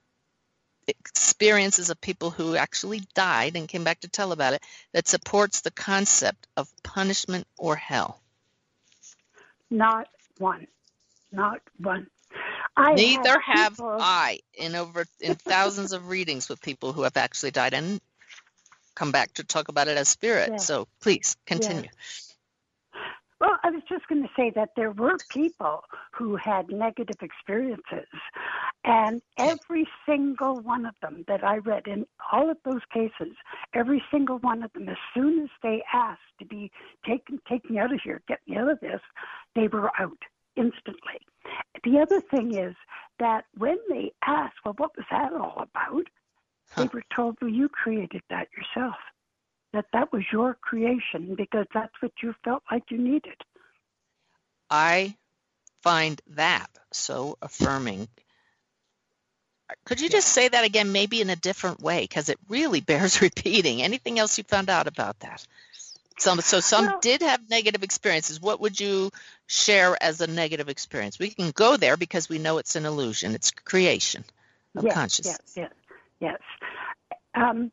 [0.88, 5.62] experiences of people who actually died and came back to tell about it that supports
[5.62, 8.22] the concept of punishment or hell?
[9.69, 10.67] Not one.
[11.32, 12.08] Not one.
[12.76, 17.18] I Neither have people- I in over in thousands of readings with people who have
[17.18, 18.02] actually died and
[18.96, 20.50] come back to talk about it as spirit.
[20.52, 20.58] Yeah.
[20.58, 21.90] So please continue.
[23.40, 25.84] Well, I was just going to say that there were people
[26.14, 28.08] who had negative experiences,
[28.86, 33.36] and every single one of them that I read in all of those cases,
[33.74, 36.72] every single one of them, as soon as they asked to be
[37.06, 39.02] taken, take me out of here, get me out of this,
[39.56, 40.18] they were out
[40.56, 41.20] instantly.
[41.84, 42.76] The other thing is
[43.20, 46.08] that when they asked, well, what was that all about?
[46.78, 48.96] They were told, well, you created that yourself
[49.74, 53.36] that that was your creation because that's what you felt like you needed.
[54.70, 55.16] I
[55.82, 58.08] find that so affirming.
[59.86, 63.22] Could you just say that again, maybe in a different way, because it really bears
[63.22, 63.82] repeating.
[63.82, 65.46] Anything else you found out about that?
[66.17, 68.39] Some, so some Well- did have negative experiences.
[68.39, 69.12] What would you
[69.47, 71.19] share as a negative experience?
[71.19, 73.34] We can go there because we know it's an illusion.
[73.36, 74.23] It's creation
[74.76, 75.54] of yes, consciousness.
[75.56, 75.69] Yes,
[76.19, 76.39] yes,
[77.12, 77.19] yes.
[77.36, 77.71] Um,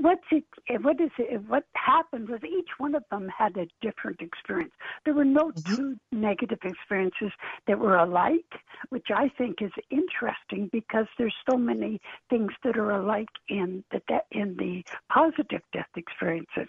[0.00, 0.44] what's it?
[0.82, 1.42] What is it?
[1.48, 4.72] What happened was each one of them had a different experience.
[5.04, 5.76] There were no Mhm.
[5.76, 7.32] two negative experiences
[7.66, 8.44] that were alike,
[8.90, 14.00] which I think is interesting because there's so many things that are alike in the
[14.08, 16.68] de- in the positive death experiences.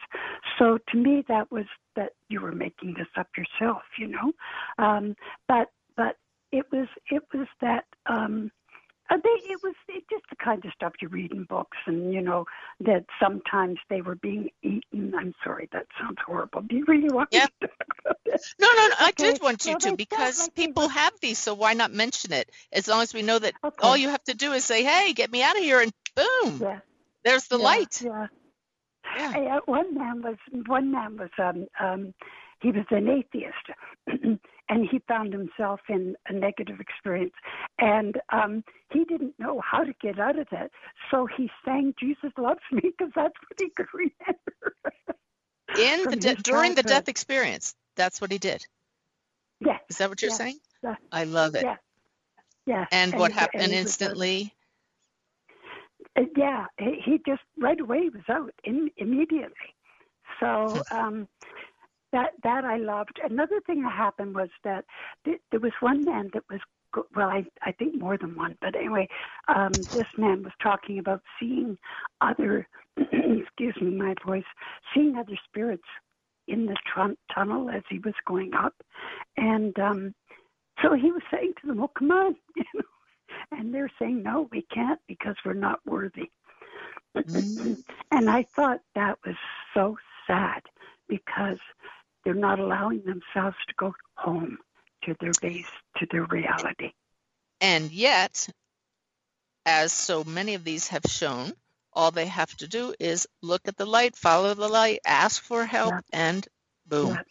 [0.57, 4.31] So to me, that was that you were making this up yourself, you know.
[4.77, 5.15] Um,
[5.47, 6.17] but but
[6.51, 7.85] it was it was that.
[8.05, 8.51] Um,
[9.09, 12.13] uh, they, it was it just the kind of stuff you read in books, and
[12.13, 12.45] you know
[12.81, 15.13] that sometimes they were being eaten.
[15.19, 16.61] I'm sorry, that sounds horrible.
[16.61, 17.45] Do you really want Yeah.
[17.45, 18.53] me to talk about this?
[18.59, 18.95] No, no, no.
[18.99, 21.73] I Okay, did want you well, to because like people were- have these, so why
[21.73, 22.49] not mention it?
[22.71, 23.83] As long as we know that Okay.
[23.83, 26.59] all you have to do is say, "Hey, get me out of here," and boom,
[26.61, 26.79] Yeah,
[27.23, 28.01] there's the yeah, light.
[28.01, 28.27] Yeah.
[29.17, 29.55] Yeah.
[29.55, 32.13] Uh, one man was one man was um um
[32.61, 33.65] he was an atheist
[34.69, 37.33] and he found himself in a negative experience,
[37.79, 40.71] and um, he didn't know how to get out of that.
[41.11, 44.73] So he sang "Jesus Loves Me" because that's what he could remember.
[45.77, 48.65] In the de- during the death experience, that's what he did.
[49.59, 49.81] Yes.
[49.89, 50.35] Is that what you're Yeah.
[50.37, 50.59] saying?
[50.83, 50.95] Yeah.
[51.11, 51.63] I love it.
[51.63, 51.75] Yeah.
[52.65, 52.85] Yeah.
[52.91, 54.53] And what he- happened was instantly?
[56.17, 59.75] Uh, yeah, he, he just right away was out in, immediately.
[60.39, 61.27] So um,
[62.15, 63.19] that that I loved.
[63.23, 64.85] Another thing that happened was that
[65.25, 66.61] th- there was one man that was
[67.15, 69.07] well, I I think more than one, but anyway,
[69.53, 71.77] um, this man was talking about seeing
[72.21, 72.67] other.
[72.97, 74.43] excuse me, my voice.
[74.93, 75.83] Seeing other spirits
[76.47, 78.73] in the tun- tunnel as he was going up,
[79.35, 80.15] and um,
[80.81, 82.81] so he was saying to them, "Well, come on," you know.
[83.51, 86.29] And they're saying, no, we can't because we're not worthy.
[87.15, 89.35] and I thought that was
[89.73, 89.97] so
[90.27, 90.61] sad
[91.07, 91.57] because
[92.25, 94.57] they're not allowing themselves to go home
[95.03, 96.91] to their base, to their reality.
[97.61, 98.49] And yet,
[99.65, 101.53] as so many of these have shown,
[101.93, 105.65] all they have to do is look at the light, follow the light, ask for
[105.65, 106.01] help, Yeah.
[106.11, 106.47] and
[106.85, 107.13] boom.
[107.13, 107.21] Yeah.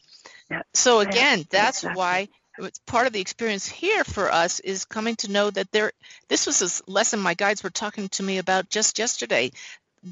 [0.51, 0.63] Yeah.
[0.73, 1.99] So again, that's exactly.
[1.99, 2.29] why
[2.59, 5.93] it's part of the experience here for us is coming to know that there
[6.29, 9.51] this was a lesson my guides were talking to me about just yesterday.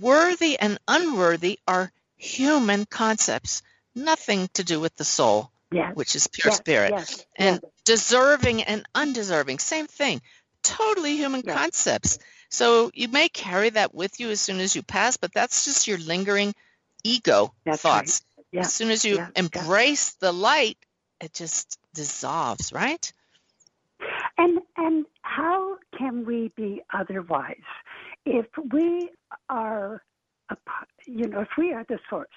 [0.01, 3.63] Worthy and unworthy are human concepts,
[3.95, 5.95] nothing to do with the soul, Yes.
[5.97, 6.91] which is pure yes, spirit.
[6.91, 7.27] Yes.
[7.37, 10.21] And deserving and undeserving, same thing.
[10.63, 12.19] Totally human concepts.
[12.51, 15.89] So you may carry that with you as soon as you pass, but that's just
[15.89, 16.55] your lingering
[17.03, 17.91] ego That's right.
[17.91, 18.23] thoughts.
[18.53, 18.61] Yeah.
[18.61, 20.77] As soon as you embrace the light,
[21.21, 23.13] it just dissolves, right?
[24.37, 27.63] And and how can we be otherwise
[28.27, 29.11] if we
[29.49, 30.03] are,
[31.07, 32.29] you know, if we are the source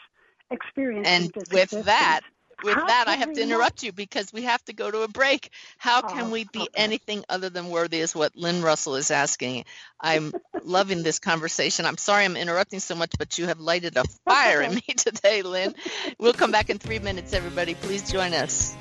[0.52, 2.22] experiencing And with existence, that,
[2.64, 5.08] with How that, I have to interrupt you because we have to go to a
[5.08, 5.50] break.
[5.78, 6.70] How oh, can Oh, we be okay.
[6.76, 9.66] anything other than worthy is what Lynn Russell is asking.
[10.00, 11.86] I'm loving this conversation.
[11.86, 15.42] I'm sorry I'm interrupting so much, but you have lighted a fire in me today,
[15.42, 15.76] Lynn.
[16.20, 17.76] We'll come back in three minutes, everybody.
[17.76, 18.76] Please join us.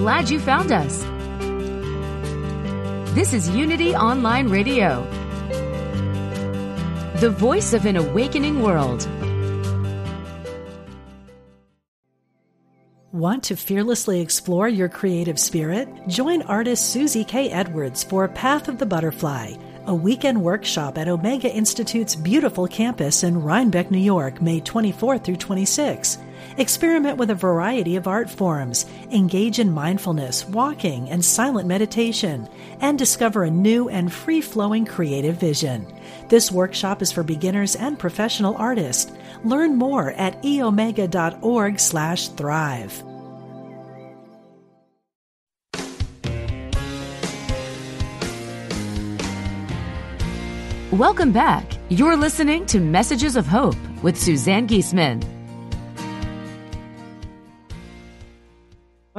[0.00, 1.02] Glad you found us.
[3.14, 5.04] This is Unity Online Radio,
[7.16, 9.06] the voice of an awakening world.
[13.12, 15.86] Want to fearlessly explore your creative spirit?
[16.08, 17.50] Join artist Susie K.
[17.50, 19.52] Edwards for Path of the Butterfly,
[19.84, 25.36] a weekend workshop at Omega Institute's beautiful campus in Rhinebeck, New York, May 24 through
[25.36, 26.16] 26.
[26.56, 32.48] Experiment with a variety of art forms, engage in mindfulness, walking, and silent meditation,
[32.80, 35.86] and discover a new and free flowing creative vision.
[36.28, 39.12] This workshop is for beginners and professional artists.
[39.44, 43.02] Learn more at eomega.org/slash thrive.
[50.92, 51.64] Welcome back.
[51.88, 55.39] You're listening to Messages of Hope with Suzanne Giesemann.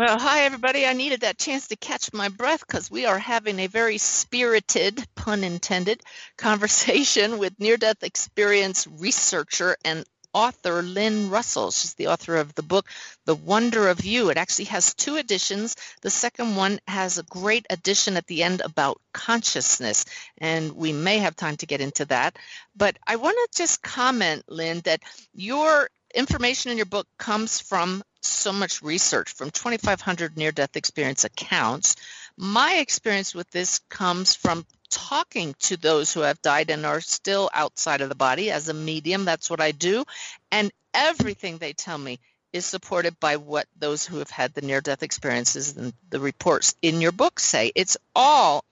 [0.02, 0.88] Well, hi, everybody.
[0.88, 5.06] I needed that chance to catch my breath because we are having a very spirited,
[5.14, 6.02] pun intended,
[6.40, 11.70] conversation with near death experience researcher and author Lynn Russell.
[11.70, 12.88] She's the author of the book,
[13.26, 14.32] The Wonder of You.
[14.32, 15.76] It actually has two editions.
[16.02, 20.06] The second one has a great addition at the end about consciousness,
[20.40, 22.40] and we may have time to get into that.
[22.76, 28.02] But I want to just comment, Lynn, that your information in your book comes from
[28.22, 31.96] so much research from 2,500 near death experience accounts.
[32.38, 37.50] My experience with this comes from talking to those who have died and are still
[37.54, 39.26] outside of the body as a medium.
[39.26, 40.06] That's what I do.
[40.52, 42.20] And everything they tell me
[42.54, 46.76] is supported by what those who have had the near death experiences and the reports
[46.82, 47.72] in your book say.
[47.76, 48.66] It's all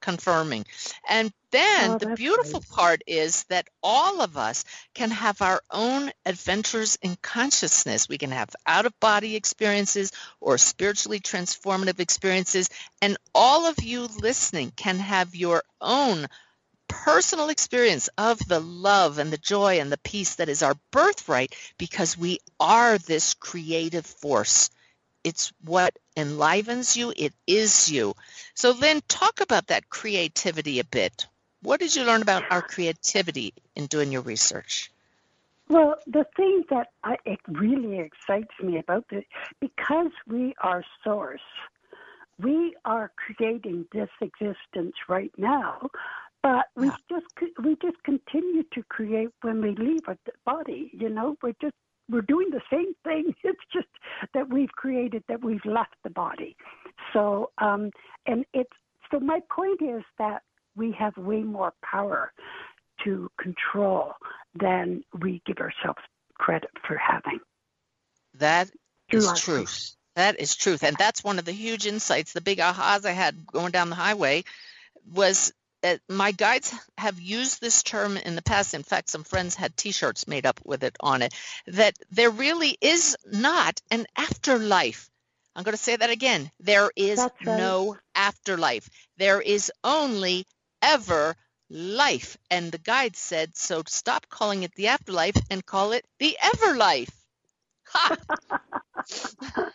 [0.00, 0.64] confirming.
[1.08, 2.68] And then Oh, the beautiful great.
[2.70, 8.08] part is that all of us can have our own adventures in consciousness.
[8.08, 12.68] We can have out of body experiences or spiritually transformative experiences.
[13.00, 16.26] And all of you listening can have your own
[16.88, 21.54] personal experience of the love and the joy and the peace that is our birthright
[21.78, 24.70] because we are this creative force
[25.26, 27.12] It's what enlivens you.
[27.16, 28.14] It is you.
[28.54, 31.26] So Lynn, talk about that creativity a bit.
[31.62, 34.92] What did you learn about our creativity in doing your research?
[35.68, 39.24] Well, the thing that I, it really excites me about this,
[39.58, 41.48] because we are source,
[42.38, 45.90] we are creating this existence right now,
[46.40, 46.96] but we yeah.
[47.10, 47.26] just
[47.64, 50.92] we just continue to create when we leave our body.
[50.92, 51.74] You know, we're just
[52.08, 53.34] we're doing the same thing.
[53.44, 53.88] It's just
[54.34, 56.56] that we've created that we've left the body.
[57.12, 57.90] So, um,
[58.26, 58.70] and it's
[59.10, 60.42] so my point is that
[60.74, 62.32] we have way more power
[63.04, 64.12] to control
[64.58, 66.00] than we give ourselves
[66.34, 67.40] credit for having.
[68.34, 68.70] That
[69.10, 69.96] is truth.
[70.16, 70.82] That is truth.
[70.82, 73.96] And that's one of the huge insights, the big ahas I had going down the
[73.96, 74.44] highway
[75.12, 75.52] was
[75.86, 78.74] that my guides have used this term in the past.
[78.74, 81.32] In fact, some friends had t-shirts made up with it on it,
[81.68, 85.08] that there really is not an afterlife.
[85.54, 86.50] I'm going to say that again.
[86.58, 87.30] There is right.
[87.40, 88.90] no afterlife.
[89.16, 90.44] There is only
[90.82, 91.36] ever
[91.70, 92.36] life.
[92.50, 97.14] And the guide said, so stop calling it the afterlife and call it the everlife.
[97.90, 98.16] Ha!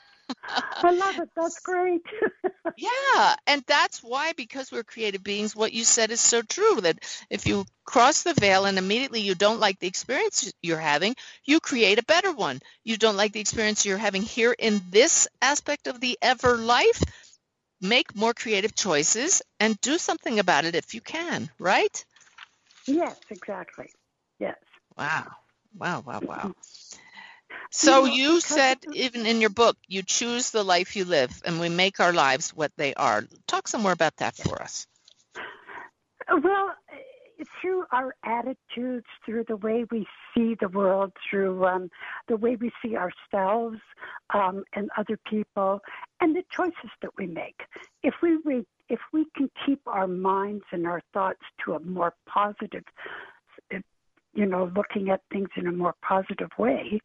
[0.84, 1.30] I love it.
[1.36, 2.02] That's great.
[2.76, 3.36] yeah.
[3.48, 7.46] And that's why, because we're creative beings, what you said is so true that if
[7.46, 12.00] you cross the veil and immediately you don't like the experience you're having, you create
[12.00, 12.60] a better one.
[12.84, 17.02] You don't like the experience you're having here in this aspect of the ever life,
[17.82, 22.06] make more creative choices and do something about it if you can, right?
[22.88, 23.90] Yes, exactly.
[24.40, 24.58] Yes.
[24.98, 25.28] Wow.
[25.78, 26.52] Wow, wow, wow.
[27.72, 31.70] So you said even in your book, you choose the life you live and we
[31.70, 33.26] make our lives what they are.
[33.48, 34.88] Talk some more about that for us.
[36.30, 36.76] Well,
[37.62, 41.90] through our attitudes, through the way we see the world, through um,
[42.28, 43.78] the way we see ourselves
[44.34, 45.82] um, and other people,
[46.20, 47.62] and the choices that we make.
[48.04, 52.14] If we re- if we can keep our minds and our thoughts to a more
[52.28, 52.84] positive,
[54.34, 57.00] you know, looking at things in a more positive way,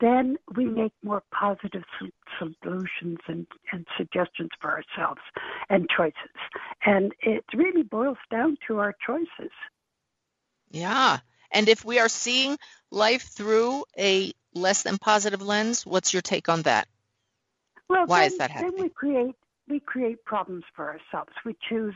[0.00, 1.82] then we make more positive
[2.38, 5.20] solutions and, and suggestions for ourselves
[5.68, 6.14] and choices.
[6.84, 9.52] And it really boils down to our choices.
[10.70, 11.18] Yeah.
[11.50, 12.58] And if we are seeing
[12.90, 16.86] life through a less than positive lens, what's your take on that?
[17.88, 18.72] Well, why then, is that happening?
[18.76, 19.34] Then we create
[19.68, 21.32] we create problems for ourselves.
[21.44, 21.94] We choose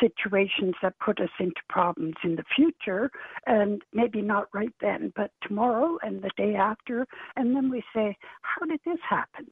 [0.00, 3.10] situations that put us into problems in the future,
[3.46, 7.06] and maybe not right then, but tomorrow and the day after.
[7.36, 9.46] And then we say, How did this happen?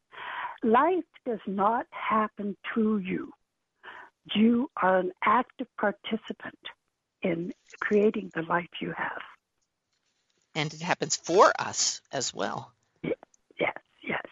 [0.62, 3.32] Life does not happen to you.
[4.34, 6.58] You are an active participant
[7.22, 9.22] in creating the life you have.
[10.54, 12.72] And it happens for us as well.
[13.02, 13.14] Yes,
[14.02, 14.22] yes.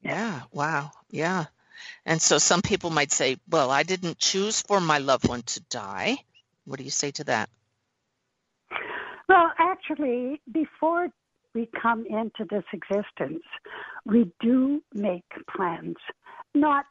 [0.00, 0.92] Yeah, wow.
[1.10, 1.46] Yeah.
[2.04, 5.60] And so some people might say, well, I didn't choose for my loved one to
[5.70, 6.18] die.
[6.64, 7.48] What do you say to that?
[9.28, 11.08] Well, actually, before
[11.54, 13.42] we come into this existence,
[14.04, 15.96] we do make plans.
[16.54, 16.86] Not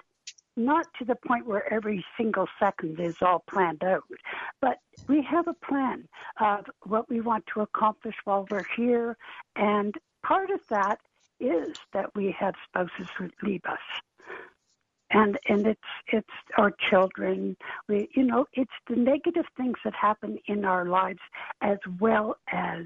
[0.57, 4.03] not to the point where every single second is all planned out,
[4.61, 6.07] but we have a plan
[6.39, 9.17] of what we want to accomplish while we're here.
[9.57, 9.93] And
[10.23, 10.99] part of that
[11.39, 13.79] is that we have spouses who leave us.
[15.11, 15.79] And and it's
[16.11, 17.55] it's our children.
[17.87, 21.19] We you know it's the negative things that happen in our lives
[21.61, 22.85] as well as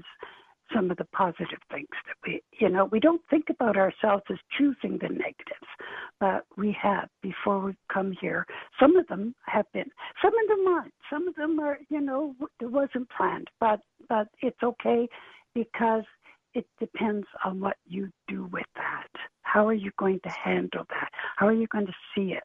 [0.72, 4.38] some of the positive things that we, you know, we don't think about ourselves as
[4.56, 5.68] choosing the negatives,
[6.20, 8.46] but we have before we come here.
[8.78, 9.90] Some of them have been,
[10.22, 10.94] some of them aren't.
[11.10, 15.08] Some of them are, you know, it wasn't planned, but but it's okay
[15.54, 16.04] because
[16.54, 19.08] it depends on what you do with that.
[19.52, 21.10] How are you going to handle that?
[21.36, 22.44] How are you going to see it?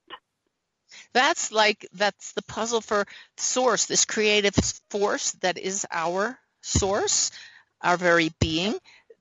[1.13, 3.05] That's like that's the puzzle for
[3.37, 4.55] source, this creative
[4.89, 7.31] force that is our source
[7.81, 8.75] our very being,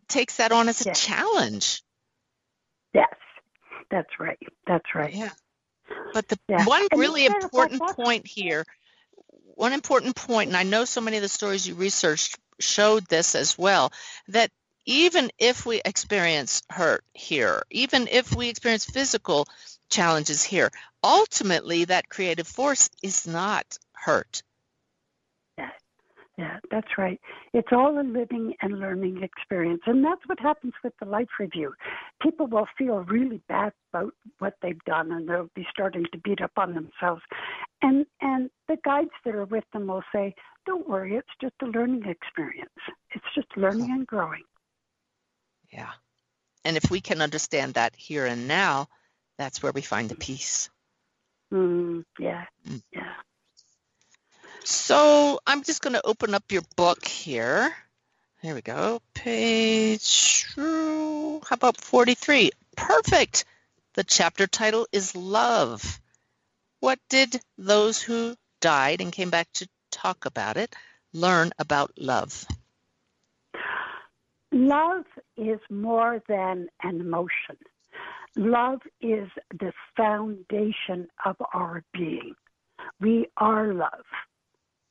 [0.09, 1.05] takes that on as a yes.
[1.05, 1.83] challenge.
[2.95, 3.15] Yes,
[3.91, 4.39] that's right.
[4.67, 5.13] That's right.
[5.13, 5.31] Yeah.
[6.15, 6.65] But the yeah.
[6.65, 8.65] one and really important point here,
[9.55, 13.35] one important point, and I know so many of the stories you researched showed this
[13.35, 13.93] as well,
[14.29, 14.51] that
[14.87, 19.47] even if we experience hurt here, even if we experience physical
[19.89, 20.71] challenges here,
[21.03, 24.43] ultimately that creative force is not hurt.
[26.37, 27.21] Yeah, that's right.
[27.53, 29.83] It's all a living and learning experience.
[29.87, 31.75] And that's what happens with the life review.
[32.21, 36.41] People will feel really bad about what they've done and they'll be starting to beat
[36.41, 37.23] up on themselves.
[37.83, 40.35] And and the guides that are with them will say,
[40.67, 42.71] Don't worry, it's just a learning experience.
[43.15, 44.43] It's just learning and growing.
[45.75, 45.91] Yeah.
[46.65, 48.89] And if we can understand that here and now,
[49.37, 50.71] that's where we find the peace.
[51.53, 52.83] Mm, yeah, Mm.
[52.93, 53.15] yeah.
[54.65, 57.75] So I'm just going to open up your book here.
[58.41, 59.01] Here we go.
[59.15, 62.51] Page, how about 43?
[62.77, 63.45] Perfect.
[63.95, 66.01] The chapter title is Love.
[66.81, 70.75] What did those who died and came back to talk about it
[71.13, 72.47] learn about love?
[74.55, 75.05] Love
[75.37, 77.57] is more than an emotion.
[78.37, 82.35] Love is the foundation of our being.
[83.01, 84.05] We are love.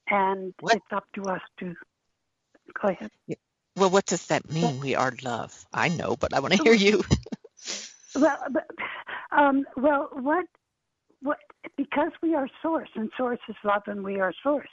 [0.09, 0.75] And What?
[0.75, 1.75] it's up to us to
[2.81, 3.09] go ahead.
[3.77, 4.81] Well, what does that mean?
[4.81, 5.65] We are love.
[5.73, 7.03] I know, but I want to hear you.
[8.15, 8.67] Well, but,
[9.31, 10.45] um, well, what,
[11.23, 11.39] what?
[11.77, 14.69] Because we are source, and source is love, and we are source.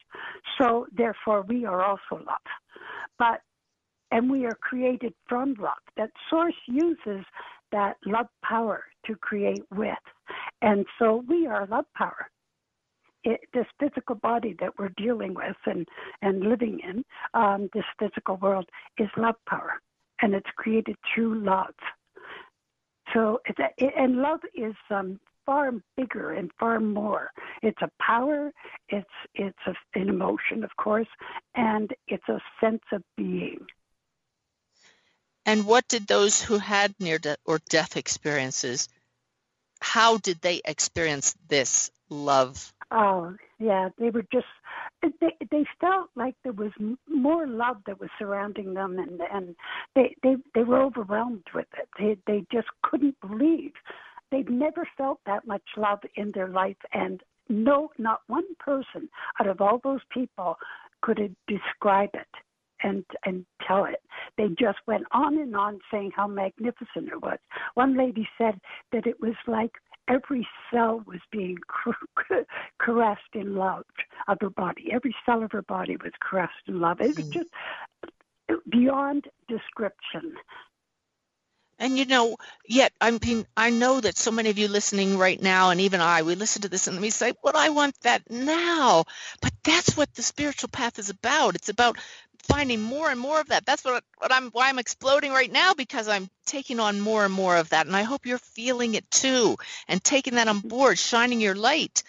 [0.58, 2.50] So therefore, we are also love.
[3.18, 3.40] But
[4.10, 5.82] and we are created from love.
[5.96, 7.24] That source uses
[7.72, 9.94] that love power to create with,
[10.62, 12.28] and so we are love power.
[13.22, 15.86] It, this physical body that we're dealing with and
[16.22, 17.04] and living in,
[17.34, 19.80] um, this physical world, is love power,
[20.22, 21.74] and it's created through love.
[23.12, 27.30] So, it's a, and love is um, far bigger and far more.
[27.62, 28.52] It's a power,
[28.88, 31.08] it's it's a, an emotion, of course,
[31.54, 33.58] and it's a sense of being.
[35.46, 38.88] And what did those who had near death or death experiences,
[39.80, 42.72] how did they experience this love?
[42.90, 44.46] Oh, yeah, they were just
[45.02, 46.72] they they felt like there was
[47.08, 49.56] more love that was surrounding them, and and
[49.94, 51.88] they they they were overwhelmed with it.
[51.98, 53.72] They they just couldn't believe
[54.30, 59.08] they'd never felt that much love in their life, and no, not one person
[59.40, 60.56] out of all those people
[61.02, 62.28] could describe it
[62.82, 64.02] and and tell it.
[64.36, 67.38] They just went on and on saying how magnificent it was.
[67.74, 68.60] One lady said
[68.92, 69.72] that it was like
[70.08, 71.58] every cell was being
[72.78, 73.86] caressed and loved
[74.28, 74.90] of her body.
[74.92, 77.00] Every cell of her body was caressed and loved.
[77.00, 77.32] It was Mm.
[77.32, 77.50] just
[78.70, 80.34] beyond description.
[81.80, 82.36] And you know,
[82.68, 86.02] yet I mean, I know that so many of you listening right now, and even
[86.02, 89.06] I, we listen to this and we say, "Well, I want that now."
[89.40, 91.54] But that's what the spiritual path is about.
[91.54, 91.96] It's about
[92.42, 93.64] finding more and more of that.
[93.64, 97.32] That's what, what I'm why I'm exploding right now because I'm taking on more and
[97.32, 99.56] more of that, and I hope you're feeling it too
[99.88, 100.68] and taking that on mm-hmm.
[100.68, 102.02] board, shining your light.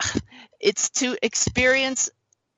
[0.60, 2.10] It's to experience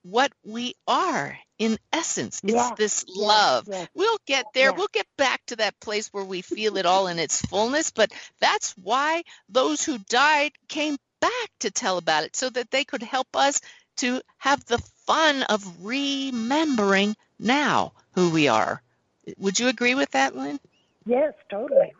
[0.02, 2.40] what we are in essence.
[2.42, 3.68] It's Yes, this love.
[3.70, 3.88] yes.
[3.94, 4.70] We'll get there.
[4.70, 4.76] Yeah.
[4.76, 7.92] We'll get back to that place where we feel it all in its fullness.
[7.92, 8.10] But
[8.40, 13.04] that's why those who died came back to tell about it so that they could
[13.04, 13.60] help us
[13.98, 18.82] to have the fun of remembering now who we are.
[19.38, 20.58] Would you agree with that, Lynn?
[21.06, 21.92] Yes, totally.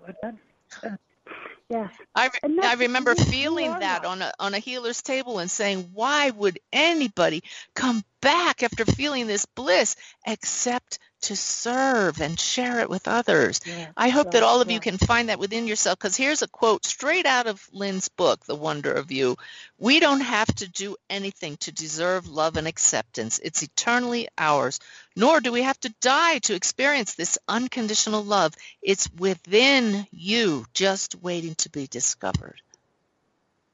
[1.69, 1.91] Yes.
[2.15, 6.31] I, And I remember feeling that on a on a healer's table and saying, why
[6.31, 7.45] would anybody
[7.75, 9.97] come back after feeling this bliss
[10.27, 13.61] except to serve and share it with others?
[13.67, 14.75] Yeah, I hope that all of yeah.
[14.75, 18.47] you can find that within yourself because here's a quote straight out of Lynn's book,
[18.47, 19.37] The Wonder of You.
[19.79, 23.39] We don't have to do anything to deserve love and acceptance.
[23.43, 24.81] It's eternally ours.
[25.15, 28.55] Nor do we have to die to experience this unconditional love.
[28.81, 32.63] It's within you, just waiting to be discovered.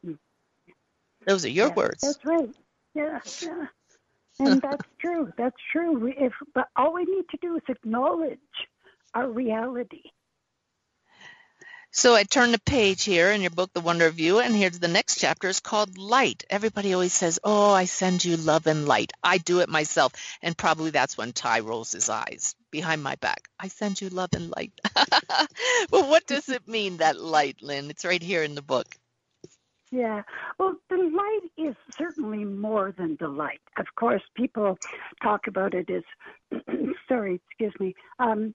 [0.05, 0.15] Hmm.
[1.27, 2.01] Those are your Yeah, words.
[2.03, 2.51] That's right.
[2.95, 3.67] Yeah, yeah.
[4.41, 5.33] And that's true.
[5.39, 5.99] That's true.
[5.99, 8.39] We- If but all we need to do is acknowledge
[9.15, 10.03] our reality.
[11.91, 14.79] So I turn the page here in your book, The Wonder of You, and here's
[14.79, 16.45] the next chapter It's called Light.
[16.51, 19.13] Everybody always says, Oh, I send you love and light.
[19.25, 20.13] I do it myself.
[20.43, 23.49] And probably that's when Ty rolls his eyes behind my back.
[23.59, 24.79] I send you love and light.
[25.91, 27.91] well, what does it mean, that light, Lynn?
[27.91, 28.95] It's right here in the book.
[29.91, 30.23] Yeah.
[30.59, 33.61] Well, the light is certainly more than the light.
[33.79, 34.77] Of course, people
[35.23, 36.03] talk about it as,
[37.09, 38.55] sorry, excuse me, um,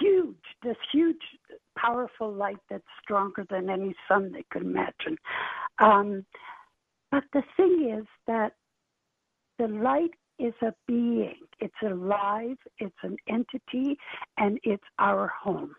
[0.00, 1.16] huge, this huge,
[1.76, 5.16] powerful light that's stronger than any sun they could imagine.
[5.78, 6.24] Um,
[7.10, 8.52] but the thing is that
[9.58, 11.40] the light is a being.
[11.60, 12.56] It's alive.
[12.78, 13.98] It's an entity,
[14.36, 15.74] and it's our home.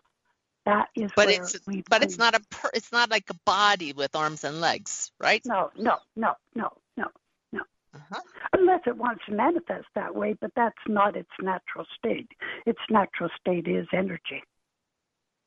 [0.70, 1.58] That is But it's
[1.88, 5.42] but it's not a per, it's not like a body with arms and legs, right?
[5.44, 7.06] No, no, no, no, no.
[7.92, 8.20] Uh-huh.
[8.52, 12.28] unless it wants to manifest that way, but that's not its natural state.
[12.64, 14.44] Its natural state is energy.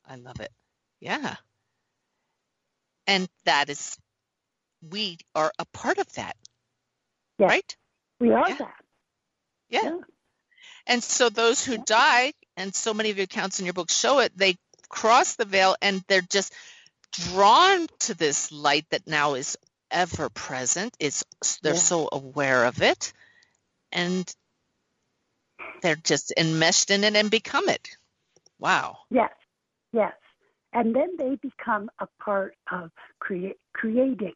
[0.06, 0.52] I love it.
[1.00, 1.36] Yeah.
[3.08, 3.98] And that is
[4.92, 6.36] we are a part of that,
[7.40, 7.50] Yes.
[7.50, 7.78] right?
[8.20, 8.58] We are Yeah.
[8.58, 8.86] that.
[9.70, 9.84] Yeah.
[9.84, 10.00] Yeah.
[10.86, 14.20] And so those who die, and so many of your accounts in your book show
[14.20, 14.58] it, they
[14.94, 16.54] cross the veil and they're just
[17.12, 19.58] drawn to this light that now is
[19.90, 20.96] ever present.
[21.00, 21.24] It's
[21.62, 21.80] they're Yeah.
[21.80, 23.14] so aware of it,
[23.92, 24.32] and
[25.82, 27.98] they're just enmeshed in it and become it.
[28.60, 29.00] Wow.
[29.10, 29.34] Yes,
[29.92, 30.14] yes.
[30.74, 34.34] And then they become a part of create, creating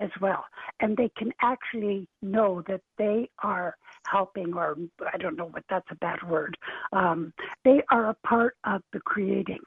[0.00, 0.44] as well.
[0.80, 3.76] And they can actually know that they are
[4.06, 4.76] helping, or
[5.12, 6.56] I don't know what that's a bad word.
[6.92, 7.32] Um,
[7.64, 9.60] they are a part of the creating.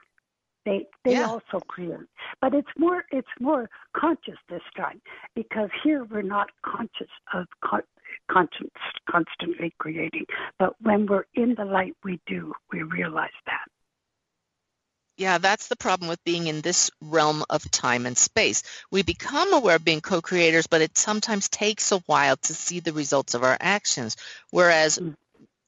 [0.65, 1.27] They they Yeah.
[1.27, 2.07] also create,
[2.39, 5.01] but it's more it's more conscious this time
[5.35, 7.81] because here we're not conscious of con-
[8.29, 8.71] constant,
[9.09, 10.25] constantly creating,
[10.59, 12.53] but when we're in the light, we do.
[12.71, 13.65] We realize that.
[15.17, 18.63] Yeah, that's the problem with being in this realm of time and space.
[18.89, 22.93] We become aware of being co-creators, but it sometimes takes a while to see the
[22.93, 24.17] results of our actions.
[24.49, 25.15] Whereas Mm.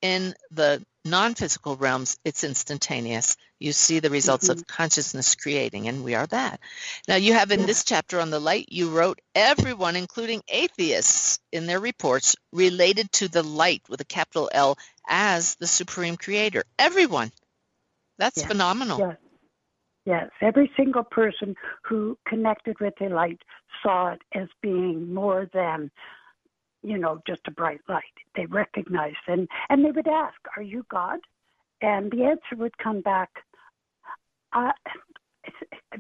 [0.04, 3.38] In the non-physical realms, it's instantaneous.
[3.60, 4.60] You see the results Mm-hmm.
[4.60, 6.60] of consciousness creating, and we are that.
[7.08, 7.66] Now, you have in Yeah.
[7.66, 13.28] this chapter on the light, you wrote everyone, including atheists, in their reports related to
[13.30, 14.78] the light with a capital L
[15.08, 16.64] as the supreme creator.
[16.78, 17.32] Everyone.
[18.18, 19.00] That's phenomenal.
[19.00, 19.18] Yes.
[20.06, 20.30] Yes.
[20.42, 23.42] Every single person who connected with the light
[23.82, 25.92] saw it as being more than,
[26.84, 28.04] you know, just a bright light.
[28.36, 31.20] They recognized and and they would ask, "Are you God?"
[31.82, 33.30] And the answer would come back,
[34.54, 34.72] uh,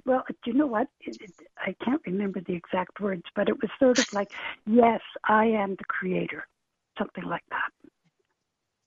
[0.05, 0.87] well, do you know what?
[1.01, 4.31] It, it, I can't remember the exact words, but it was sort of like,
[4.65, 6.47] "Yes, I am the creator,"
[6.97, 7.71] something like that.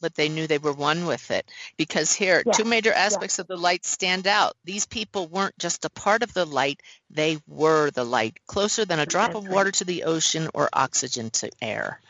[0.01, 3.47] But they knew they were one with it because here Yeah, two major aspects of
[3.47, 6.81] the light stand out these people weren't just a part of the light
[7.11, 9.53] they were the light closer than a drop That's of right.
[9.53, 12.01] water to the ocean or oxygen to air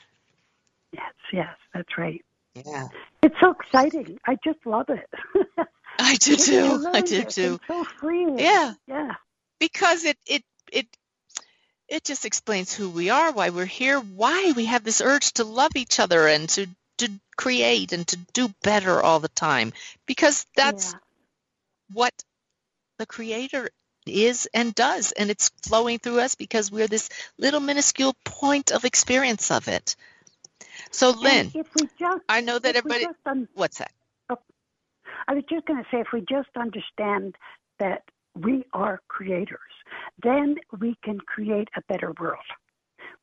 [0.92, 2.24] Yes, yes, that's right.
[2.54, 2.88] yeah
[3.22, 4.18] It's so exciting.
[4.26, 5.08] I just love it.
[5.98, 8.38] i do too i learn do this too and So freeing.
[8.38, 8.74] Yeah.
[8.86, 9.12] Yeah.
[9.58, 10.86] because it it it
[11.88, 15.44] it just explains who we are why we're here why we have this urge to
[15.44, 16.66] love each other and to
[16.98, 19.72] to create and to do better all the time
[20.06, 20.98] because that's Yeah.
[21.92, 22.14] what
[22.98, 23.70] the creator
[24.06, 28.84] is and does and it's flowing through us because we're this little minuscule point of
[28.84, 29.96] experience of it
[30.92, 33.90] so lynn if we just, i know that everybody un- what's that
[35.28, 37.36] I was just going to say, if we just understand
[37.78, 38.02] that
[38.34, 39.58] we are creators,
[40.22, 42.44] then we can create a better world.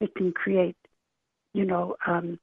[0.01, 0.76] We can create,
[1.53, 2.39] you know, um,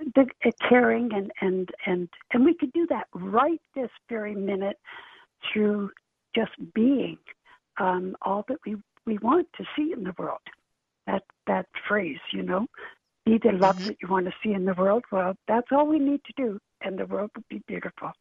[0.00, 4.78] the uh, caring and and and and we could do that right this very minute
[5.52, 5.90] through
[6.34, 7.18] just being
[7.78, 8.76] um, all that we
[9.06, 10.40] we want to see in the world.
[11.06, 12.66] That that phrase, you know,
[13.26, 13.86] be the love Mhm.
[13.86, 15.04] that you want to see in the world.
[15.12, 18.12] Well, that's all we need to do, and the world would be beautiful.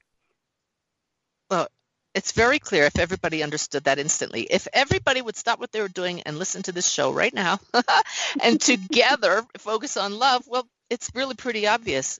[1.49, 1.67] Well,
[2.13, 4.43] it's very clear if everybody understood that instantly.
[4.43, 7.59] If everybody would stop what they were doing and listen to this show right now
[8.43, 12.19] and together focus on love, well, it's really pretty obvious.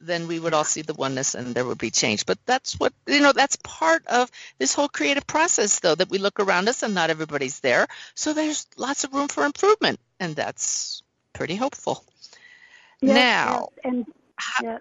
[0.00, 2.26] Then we would all see the oneness and there would be change.
[2.26, 6.18] But that's what, you know, that's part of this whole creative process, though, that we
[6.18, 7.88] look around us and not everybody's there.
[8.14, 10.00] So there's lots of room for improvement.
[10.20, 12.04] And that's pretty hopeful.
[13.00, 14.80] Yes, Now, yes, and How,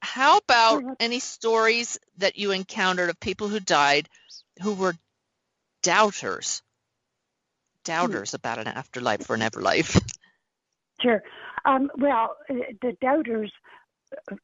[0.00, 4.08] how about any stories that you encountered of people who died
[4.62, 4.94] who were
[5.82, 6.62] doubters?
[6.62, 7.84] Hmm.
[7.84, 10.00] Doubters about an afterlife or an everlife.
[11.02, 11.22] sure.
[11.64, 13.52] Um, well, uh, the doubters,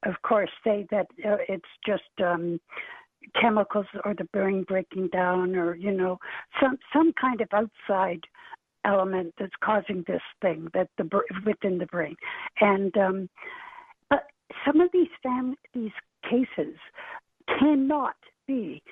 [0.05, 2.61] of course, say that uh, it's just um,
[3.41, 6.19] chemicals or the brain breaking down, or you know,
[6.61, 8.21] some some kind of outside
[8.85, 11.09] element that's causing this thing that the
[11.45, 12.17] within the brain.
[12.61, 13.29] And um,
[14.11, 14.25] but
[14.67, 15.93] some of these fam- these
[16.29, 16.77] cases
[17.59, 18.83] cannot be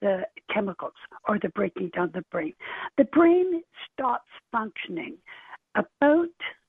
[0.00, 0.22] the
[0.52, 0.92] chemicals
[1.28, 2.52] or the breaking down the brain.
[2.98, 5.16] The brain stops functioning
[5.74, 6.28] about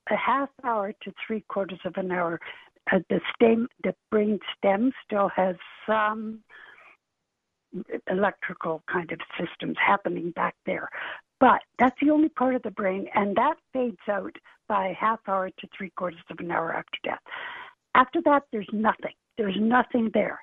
[0.10, 2.40] a half hour to three quarters of an hour.
[2.92, 5.56] Uh, the stem, the brain stem still has
[5.88, 6.40] some
[8.10, 10.90] electrical kind of systems happening back there.
[11.40, 14.36] But that's the only part of the brain, and that fades out
[14.68, 17.20] by a half hour to three quarters of an hour after death.
[17.94, 19.14] After that, there's nothing.
[19.38, 20.42] There's nothing there.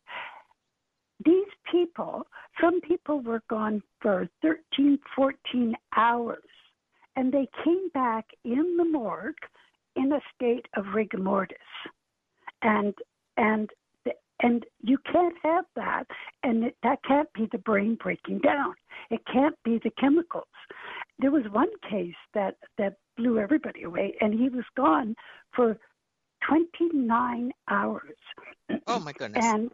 [1.25, 2.27] These people,
[2.61, 6.43] some people were gone for 13, 14 hours,
[7.17, 9.35] and they came back in the morgue
[9.97, 11.59] in a state of rigor mortis.
[12.63, 12.95] And
[13.37, 13.71] and
[14.43, 16.07] and you can't have that,
[16.43, 18.75] and it, that can't be the brain breaking down.
[19.11, 20.45] It can't be the chemicals.
[21.19, 25.15] There was one case that that blew everybody away, and he was gone
[25.55, 25.79] for
[26.49, 28.17] 29 hours.
[28.87, 29.45] Oh my goodness.
[29.45, 29.71] And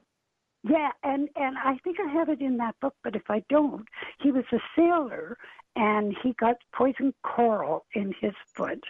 [0.68, 3.86] Yeah, and and I think I have it in that book, but if I don't,
[4.20, 5.36] he was a sailor
[5.76, 8.82] and he got poison coral in his foot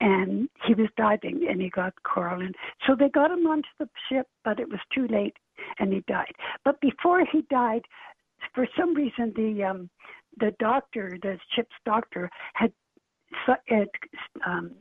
[0.00, 2.54] and he was diving and he got coral and
[2.86, 5.36] so they got him onto the ship but it was too late
[5.78, 6.34] and he died.
[6.64, 7.82] But before he died
[8.54, 9.90] for some reason the um
[10.38, 12.72] the doctor the ship's doctor had
[13.66, 13.88] had
[14.46, 14.72] um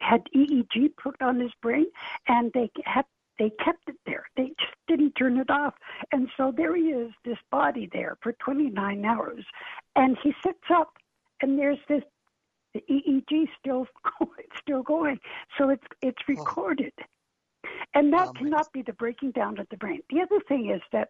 [0.00, 1.86] had EEG put on his brain
[2.28, 3.06] and they had
[3.38, 4.24] they kept it there.
[4.36, 5.74] They just didn't turn it off.
[6.12, 9.44] And so there he is, this body there for 29 hours.
[9.94, 10.92] And he sits up
[11.42, 12.02] and there's this
[12.74, 13.86] the EEG still
[14.60, 15.18] still going.
[15.58, 16.32] So it's it's oh.
[16.32, 16.92] recorded.
[17.94, 20.00] And that oh, cannot be the breaking down of the brain.
[20.10, 21.08] The other thing is that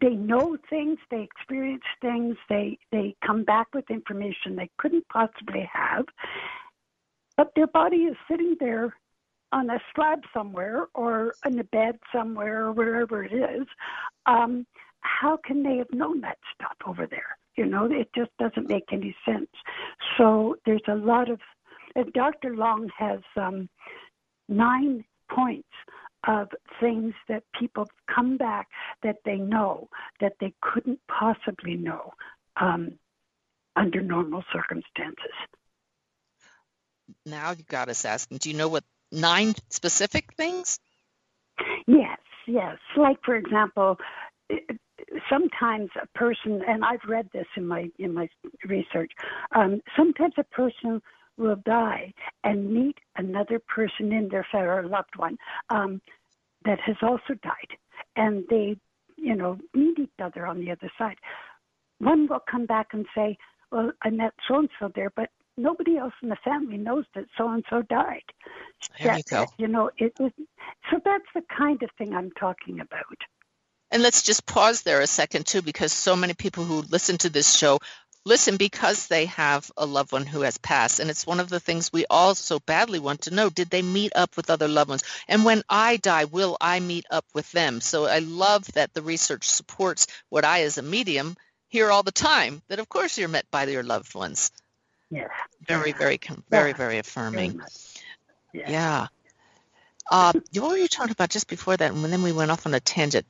[0.00, 5.68] they know things, they experience things, they they come back with information they couldn't possibly
[5.72, 6.06] have.
[7.36, 8.94] But their body is sitting there
[9.52, 13.66] on a slab somewhere or in a bed somewhere or wherever it is,
[14.26, 14.66] um,
[15.00, 17.36] how can they have known that stuff over there?
[17.56, 19.50] You know, it just doesn't make any sense.
[20.16, 21.40] So there's a lot of,
[21.94, 22.54] and Dr.
[22.54, 23.68] Long has um,
[24.48, 25.68] nine points
[26.26, 26.48] of
[26.78, 28.68] things that people come back
[29.02, 29.88] that they know
[30.20, 32.12] that they couldn't possibly know
[32.60, 32.92] um,
[33.76, 35.32] under normal circumstances.
[37.26, 40.78] Now you got us asking, do you know what nine specific things?
[41.86, 42.76] Yes, yes.
[42.96, 43.98] Like for example,
[45.28, 48.28] sometimes a person, and I've read this in my in my
[48.66, 49.12] research.
[49.54, 51.00] Um, sometimes a person
[51.36, 52.12] will die
[52.44, 55.36] and meet another person in their family or loved one
[55.70, 56.00] um,
[56.64, 57.76] that has also died,
[58.16, 58.76] and they,
[59.16, 61.16] you know, meet each other on the other side.
[61.98, 63.36] One will come back and say,
[63.70, 65.30] "Well, I met so and so there, but
[65.62, 68.22] nobody else in the family knows that so and so died.
[68.98, 69.46] There that, you go.
[69.58, 70.32] You know, it was
[70.90, 73.18] so that's the kind of thing I'm talking about.
[73.90, 77.28] And let's just pause there a second too, because so many people who listen to
[77.28, 77.78] this show
[78.24, 81.00] listen because they have a loved one who has passed.
[81.00, 83.48] And it's one of the things we all so badly want to know.
[83.48, 85.02] Did they meet up with other loved ones?
[85.26, 87.80] And when I die, will I meet up with them?
[87.80, 91.36] So I love that the research supports what I as a medium
[91.68, 94.50] hear all the time, that of course you're met by your loved ones.
[95.10, 95.28] Yeah.
[95.66, 97.58] Very, very, very, very affirming.
[97.58, 97.68] Very
[98.52, 98.70] yeah.
[98.70, 99.06] yeah.
[100.10, 101.92] Uh, what were you talking about just before that?
[101.92, 103.26] And then we went off on a tangent.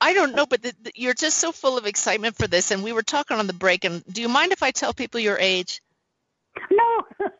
[0.00, 2.70] I don't know, but the, the, you're just so full of excitement for this.
[2.70, 3.84] And we were talking on the break.
[3.84, 5.80] And do you mind if I tell people your age?
[6.70, 7.02] No,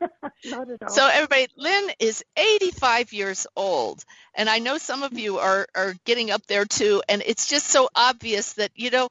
[0.44, 0.88] not at all.
[0.88, 4.04] So everybody, Lynn is 85 years old,
[4.34, 7.02] and I know some of you are are getting up there too.
[7.08, 9.08] And it's just so obvious that you know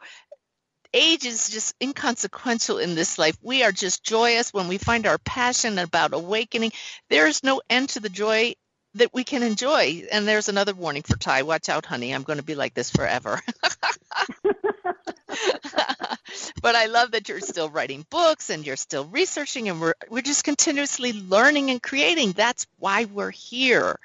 [0.95, 3.37] age is just inconsequential in this life.
[3.41, 6.71] We are just joyous when we find our passion about awakening.
[7.09, 8.55] There's no end to the joy
[8.95, 10.05] that we can enjoy.
[10.11, 11.43] And there's another warning for Ty.
[11.43, 12.15] Watch out, honey.
[12.15, 13.41] I'm going to be like this forever.
[16.61, 20.21] but I love that you're still writing books and you're still researching and we're we're
[20.21, 22.31] just continuously learning and creating.
[22.31, 23.99] That's why we're here.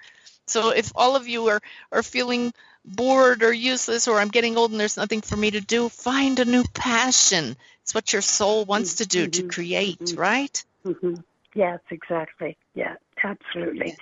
[0.49, 1.61] So if all of you are
[1.93, 2.53] are feeling
[2.95, 6.38] bored or useless or I'm getting old and there's nothing for me to do, find
[6.38, 7.57] a new passion.
[7.82, 9.49] It's what your soul wants to do mm-hmm.
[9.49, 10.20] to create, mm-hmm.
[10.20, 10.64] right?
[10.84, 11.14] Mm-hmm.
[11.55, 12.57] Yes, exactly.
[12.74, 13.97] Yeah, absolutely.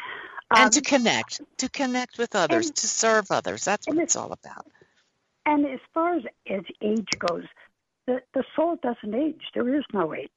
[0.51, 3.65] And um, to connect, to connect with others, and, to serve others.
[3.65, 4.67] That's what it's all about.
[5.45, 7.45] And as far as, as age goes,
[8.07, 9.43] the, the soul doesn't age.
[9.55, 10.31] There is no age.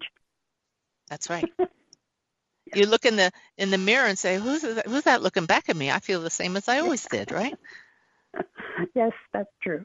[1.10, 1.50] That's right.
[2.76, 5.70] you look in the in the mirror and say, "Who's that, who's that looking back
[5.70, 7.56] at me?" I feel the same as I always did, right?
[8.96, 9.84] yes, that's true.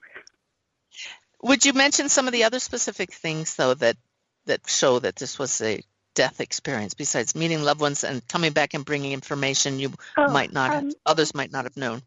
[1.42, 3.96] Would you mention some of the other specific things, though, that
[4.46, 5.82] that show that this was a
[6.14, 10.52] death experience besides meeting loved ones and coming back and bringing information you oh, might
[10.52, 12.00] not um, have, others might not have known?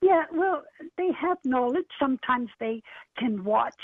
[0.00, 0.62] Yeah, well,
[0.96, 1.86] they have knowledge.
[1.98, 2.82] Sometimes they
[3.16, 3.80] can watch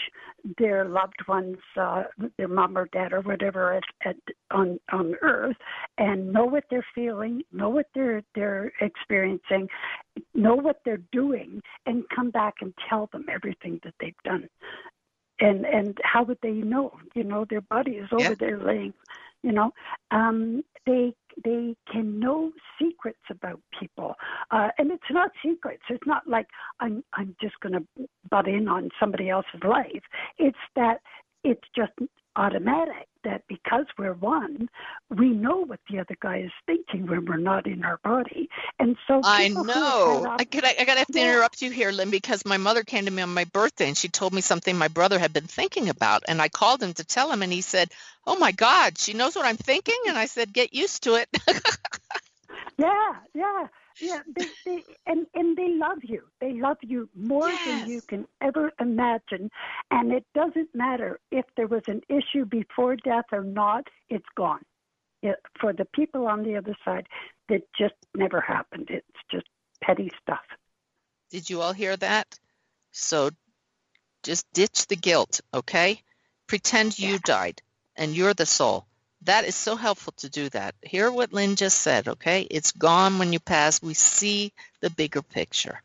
[0.59, 2.05] their loved ones, uh,
[2.37, 4.17] their mom or dad or whatever, at, at
[4.51, 5.57] on on Earth,
[5.99, 9.69] and know what they're feeling, know what they're they're experiencing,
[10.35, 14.49] know what they're doing, and come back and tell them everything that they've done.
[15.41, 16.93] And and how would they know?
[17.15, 18.35] You know, their body is over yeah.
[18.39, 18.93] there laying
[19.43, 19.73] you know
[20.11, 21.13] um they
[21.45, 24.15] they can know secrets about people,
[24.51, 25.83] uh, and it's not secrets.
[25.89, 26.47] It's not like
[26.81, 30.03] I'm I'm just going to butt in on somebody else's life.
[30.39, 31.01] It's that
[31.45, 31.93] it's just
[32.37, 34.69] automatic that because we're one,
[35.11, 38.49] we know what the other guy is thinking when we're not in our body.
[38.79, 40.35] And so I know.
[40.39, 41.33] I could I, I gotta have to yeah.
[41.33, 44.09] interrupt you here, Lynn, because my mother came to me on my birthday and she
[44.09, 47.31] told me something my brother had been thinking about, and I called him to tell
[47.31, 47.91] him, and he said,
[48.27, 51.29] "Oh my God, she knows what I'm thinking," and I said, "Get used to it."
[52.79, 53.67] Yeah, yeah,
[54.03, 54.21] yeah.
[54.37, 56.23] They, they, and and they love you.
[56.41, 59.51] They love you more than you can ever imagine.
[59.91, 63.87] And it doesn't matter if there was an issue before death or not.
[64.09, 64.63] It's gone.
[65.23, 67.07] It, for the people on the other side,
[67.49, 68.89] that just never happened.
[68.91, 69.47] It's just
[69.83, 70.45] petty stuff.
[71.31, 72.39] Did you all hear that?
[72.91, 73.31] So
[74.23, 76.03] just ditch the guilt, okay?
[76.49, 77.63] Pretend you died
[77.97, 78.87] and you're the soul.
[79.25, 80.75] That is so helpful to do that.
[80.83, 82.43] Hear what Lynn just said, okay?
[82.51, 83.81] It's gone when you pass.
[83.83, 85.81] We see the bigger picture.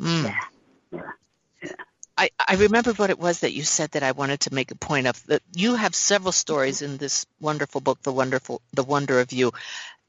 [0.00, 0.24] Mm.
[0.24, 0.40] Yeah,
[1.62, 1.72] yeah.
[2.18, 4.74] I, I remember what it was that you said that I wanted to make a
[4.76, 5.24] point of.
[5.26, 9.52] That you have several stories in this wonderful book, The Wonderful The Wonder of You,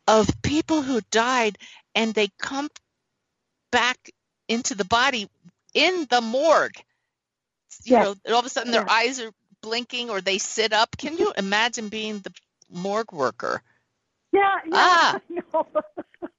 [0.08, 1.58] of people who died
[1.96, 2.70] and they come
[3.72, 4.12] back
[4.50, 5.30] into the body
[5.74, 6.76] in the morgue.
[7.86, 8.04] You Yeah.
[8.04, 8.94] know, and all of a sudden their Yeah.
[8.94, 9.32] eyes are
[9.62, 10.98] blinking or they sit up.
[10.98, 12.34] Can you imagine being the
[12.70, 13.62] morgue worker?
[14.32, 15.20] Yeah, yeah, Ah.
[15.30, 15.68] I know.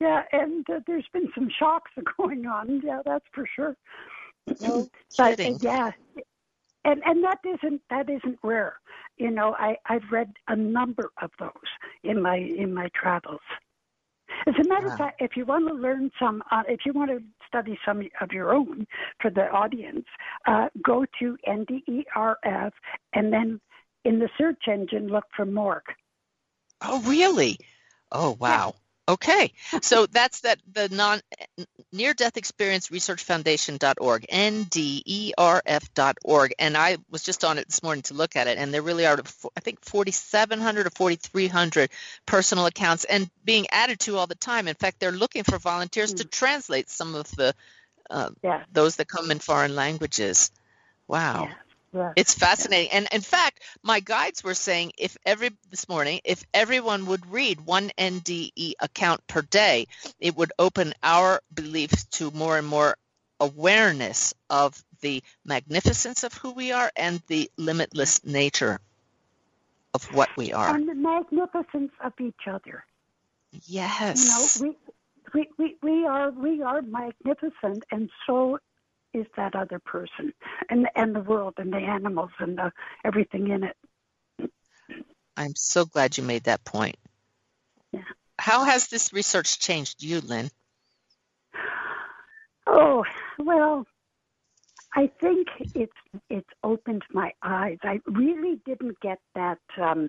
[0.00, 2.80] yeah, and uh, there's been some shocks going on.
[2.84, 3.76] Yeah, that's for sure.
[4.60, 5.90] No But uh, yeah,
[6.84, 8.76] and and that isn't that isn't rare.
[9.16, 11.50] You know, I I've read a number of those
[12.02, 13.40] in my in my travels.
[14.46, 17.10] As a matter of fact, if you want to learn some, uh, if you want
[17.10, 18.86] to study some of your own
[19.20, 20.06] for the audience,
[20.46, 22.72] uh, go to NDERF
[23.14, 23.60] and then
[24.04, 25.82] in the search engine look for morgue.
[26.82, 27.58] Oh, really?
[28.12, 28.74] Oh, wow.
[29.06, 29.52] Okay.
[29.82, 31.20] So that's that the non
[31.92, 35.34] near death experience research foundation.org, nderf.org.
[36.58, 39.04] And I was just on it this morning to look at it and there really
[39.06, 39.20] are
[39.56, 41.90] I think 4700 or 4300
[42.24, 44.68] personal accounts and being added to all the time.
[44.68, 47.54] In fact, they're looking for volunteers to translate some of the
[48.08, 50.50] uh, Yeah, those that come in foreign languages.
[51.08, 51.48] Wow.
[51.50, 51.54] yeah,
[51.94, 52.12] yeah.
[52.16, 52.90] It's fascinating.
[52.90, 57.60] And in fact, my guides were saying if every this morning, if everyone would read
[57.60, 59.86] one NDE account per day,
[60.18, 62.96] it would open our beliefs to more and more
[63.38, 68.80] awareness of the magnificence of who we are and the limitless nature
[69.92, 70.74] of what we are.
[70.74, 72.84] and the magnificence of each other.
[73.66, 74.58] Yes.
[74.58, 74.74] You know,
[75.32, 78.58] we, we, we, we are we are magnificent, and so
[79.14, 80.32] is that other person,
[80.68, 82.72] and and the world, and the animals, and the
[83.04, 84.50] everything in it.
[85.36, 86.96] I'm so glad you made that point.
[87.92, 88.00] Yeah.
[88.38, 90.50] How has this research changed you, Lynn?
[92.66, 93.04] Oh
[93.38, 93.86] well,
[94.94, 95.92] I think it's
[96.30, 97.78] it's opened my eyes.
[97.82, 100.08] I really didn't get that um,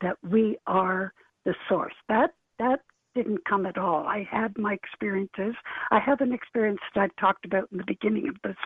[0.00, 1.12] that we are
[1.44, 1.94] the source.
[2.08, 2.80] That that
[3.14, 4.06] didn't come at all.
[4.06, 5.54] I had my experiences.
[5.90, 8.56] I have an experience that I talked about in the beginning of this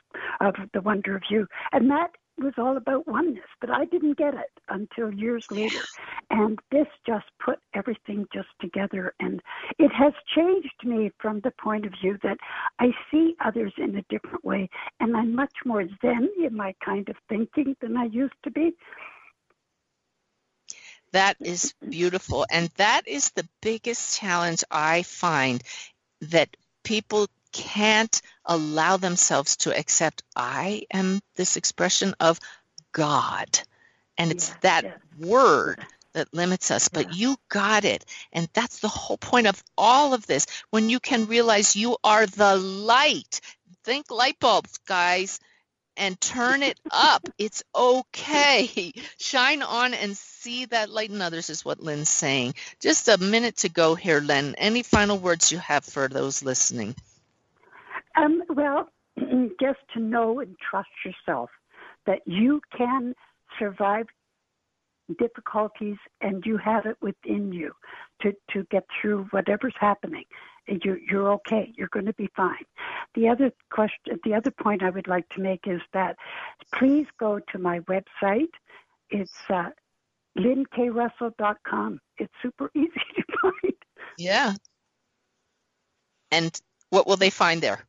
[0.40, 3.44] of the wonder of you, and that was all about oneness.
[3.60, 5.82] But I didn't get it until years later,
[6.30, 9.42] and this just put everything just together, and
[9.78, 12.38] it has changed me from the point of view that
[12.78, 14.68] I see others in a different way,
[15.00, 18.72] and I'm much more zen in my kind of thinking than I used to be.
[21.12, 22.46] That is beautiful.
[22.50, 25.62] And that is the biggest challenge I find
[26.22, 32.38] that people can't allow themselves to accept I am this expression of
[32.92, 33.60] God.
[34.18, 34.96] And it's Yeah, that yeah.
[35.18, 36.88] word that limits us.
[36.88, 38.04] But you got it.
[38.32, 40.46] And that's the whole point of all of this.
[40.70, 43.40] When you can realize you are the light.
[43.84, 45.40] Think light bulbs, guys
[45.98, 47.28] and turn it up.
[47.38, 48.92] It's okay.
[49.18, 52.54] Shine on and see that light in others, is what Lynn's saying.
[52.80, 54.54] Just a minute to go here, Lynn.
[54.56, 56.94] Any final words you have for those listening?
[58.16, 58.88] Um, well,
[59.60, 61.50] just to know and trust yourself
[62.06, 63.14] that you can
[63.58, 64.06] survive
[65.18, 67.72] difficulties and you have it within you
[68.22, 70.24] to, to get through whatever's happening.
[70.84, 71.72] You're, you're okay.
[71.76, 72.64] You're going to be fine.
[73.14, 76.16] The other question, the other point I would like to make is that
[76.74, 78.52] please go to my website.
[79.10, 79.70] It's uh,
[80.38, 82.00] lynnKrussell.com.
[82.18, 83.74] It's super easy to find.
[84.18, 84.54] Yeah.
[86.30, 86.60] And
[86.90, 87.84] what will they find there?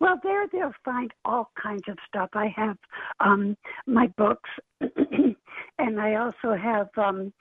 [0.00, 2.30] Well, there they'll find all kinds of stuff.
[2.34, 2.76] I have
[3.20, 3.56] um,
[3.86, 4.50] my books,
[4.80, 7.32] and I also have um,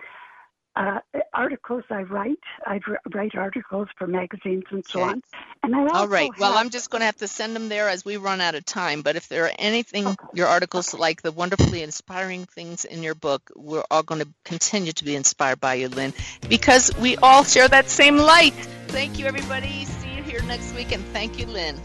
[0.77, 0.99] uh,
[1.33, 2.39] articles I write.
[2.65, 2.79] I
[3.13, 5.09] write articles for magazines and so Okay.
[5.11, 5.23] on.
[5.63, 6.29] And I also All right.
[6.39, 8.55] Well, have- I'm just going to have to send them there as we run out
[8.55, 9.01] of time.
[9.01, 13.51] But if there are anything, your articles like the wonderfully inspiring things in your book,
[13.55, 16.13] we're all going to continue to be inspired by you, Lynn,
[16.47, 18.53] because we all share that same light.
[18.89, 19.85] Thank you, everybody.
[19.85, 20.91] See you here next week.
[20.91, 21.75] And thank you, Lynn.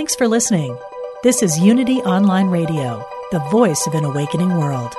[0.00, 0.78] Thanks for listening.
[1.22, 4.94] This is Unity Online Radio, the voice of an awakening world.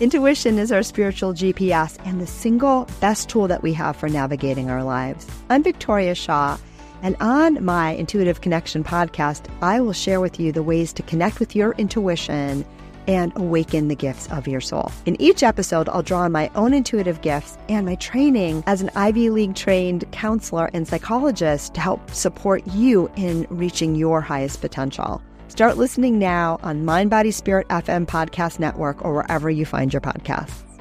[0.00, 4.70] Intuition is our spiritual GPS and the single best tool that we have for navigating
[4.70, 5.26] our lives.
[5.50, 6.56] I'm Victoria Shaw,
[7.02, 11.40] and on my Intuitive Connection podcast, I will share with you the ways to connect
[11.40, 12.64] with your intuition
[13.06, 14.90] and awaken the gifts of your soul.
[15.06, 18.90] In each episode, I'll draw on my own intuitive gifts and my training as an
[18.94, 25.22] Ivy League trained counselor and psychologist to help support you in reaching your highest potential.
[25.48, 30.00] Start listening now on Mind Body Spirit FM Podcast Network or wherever you find your
[30.00, 30.71] podcasts.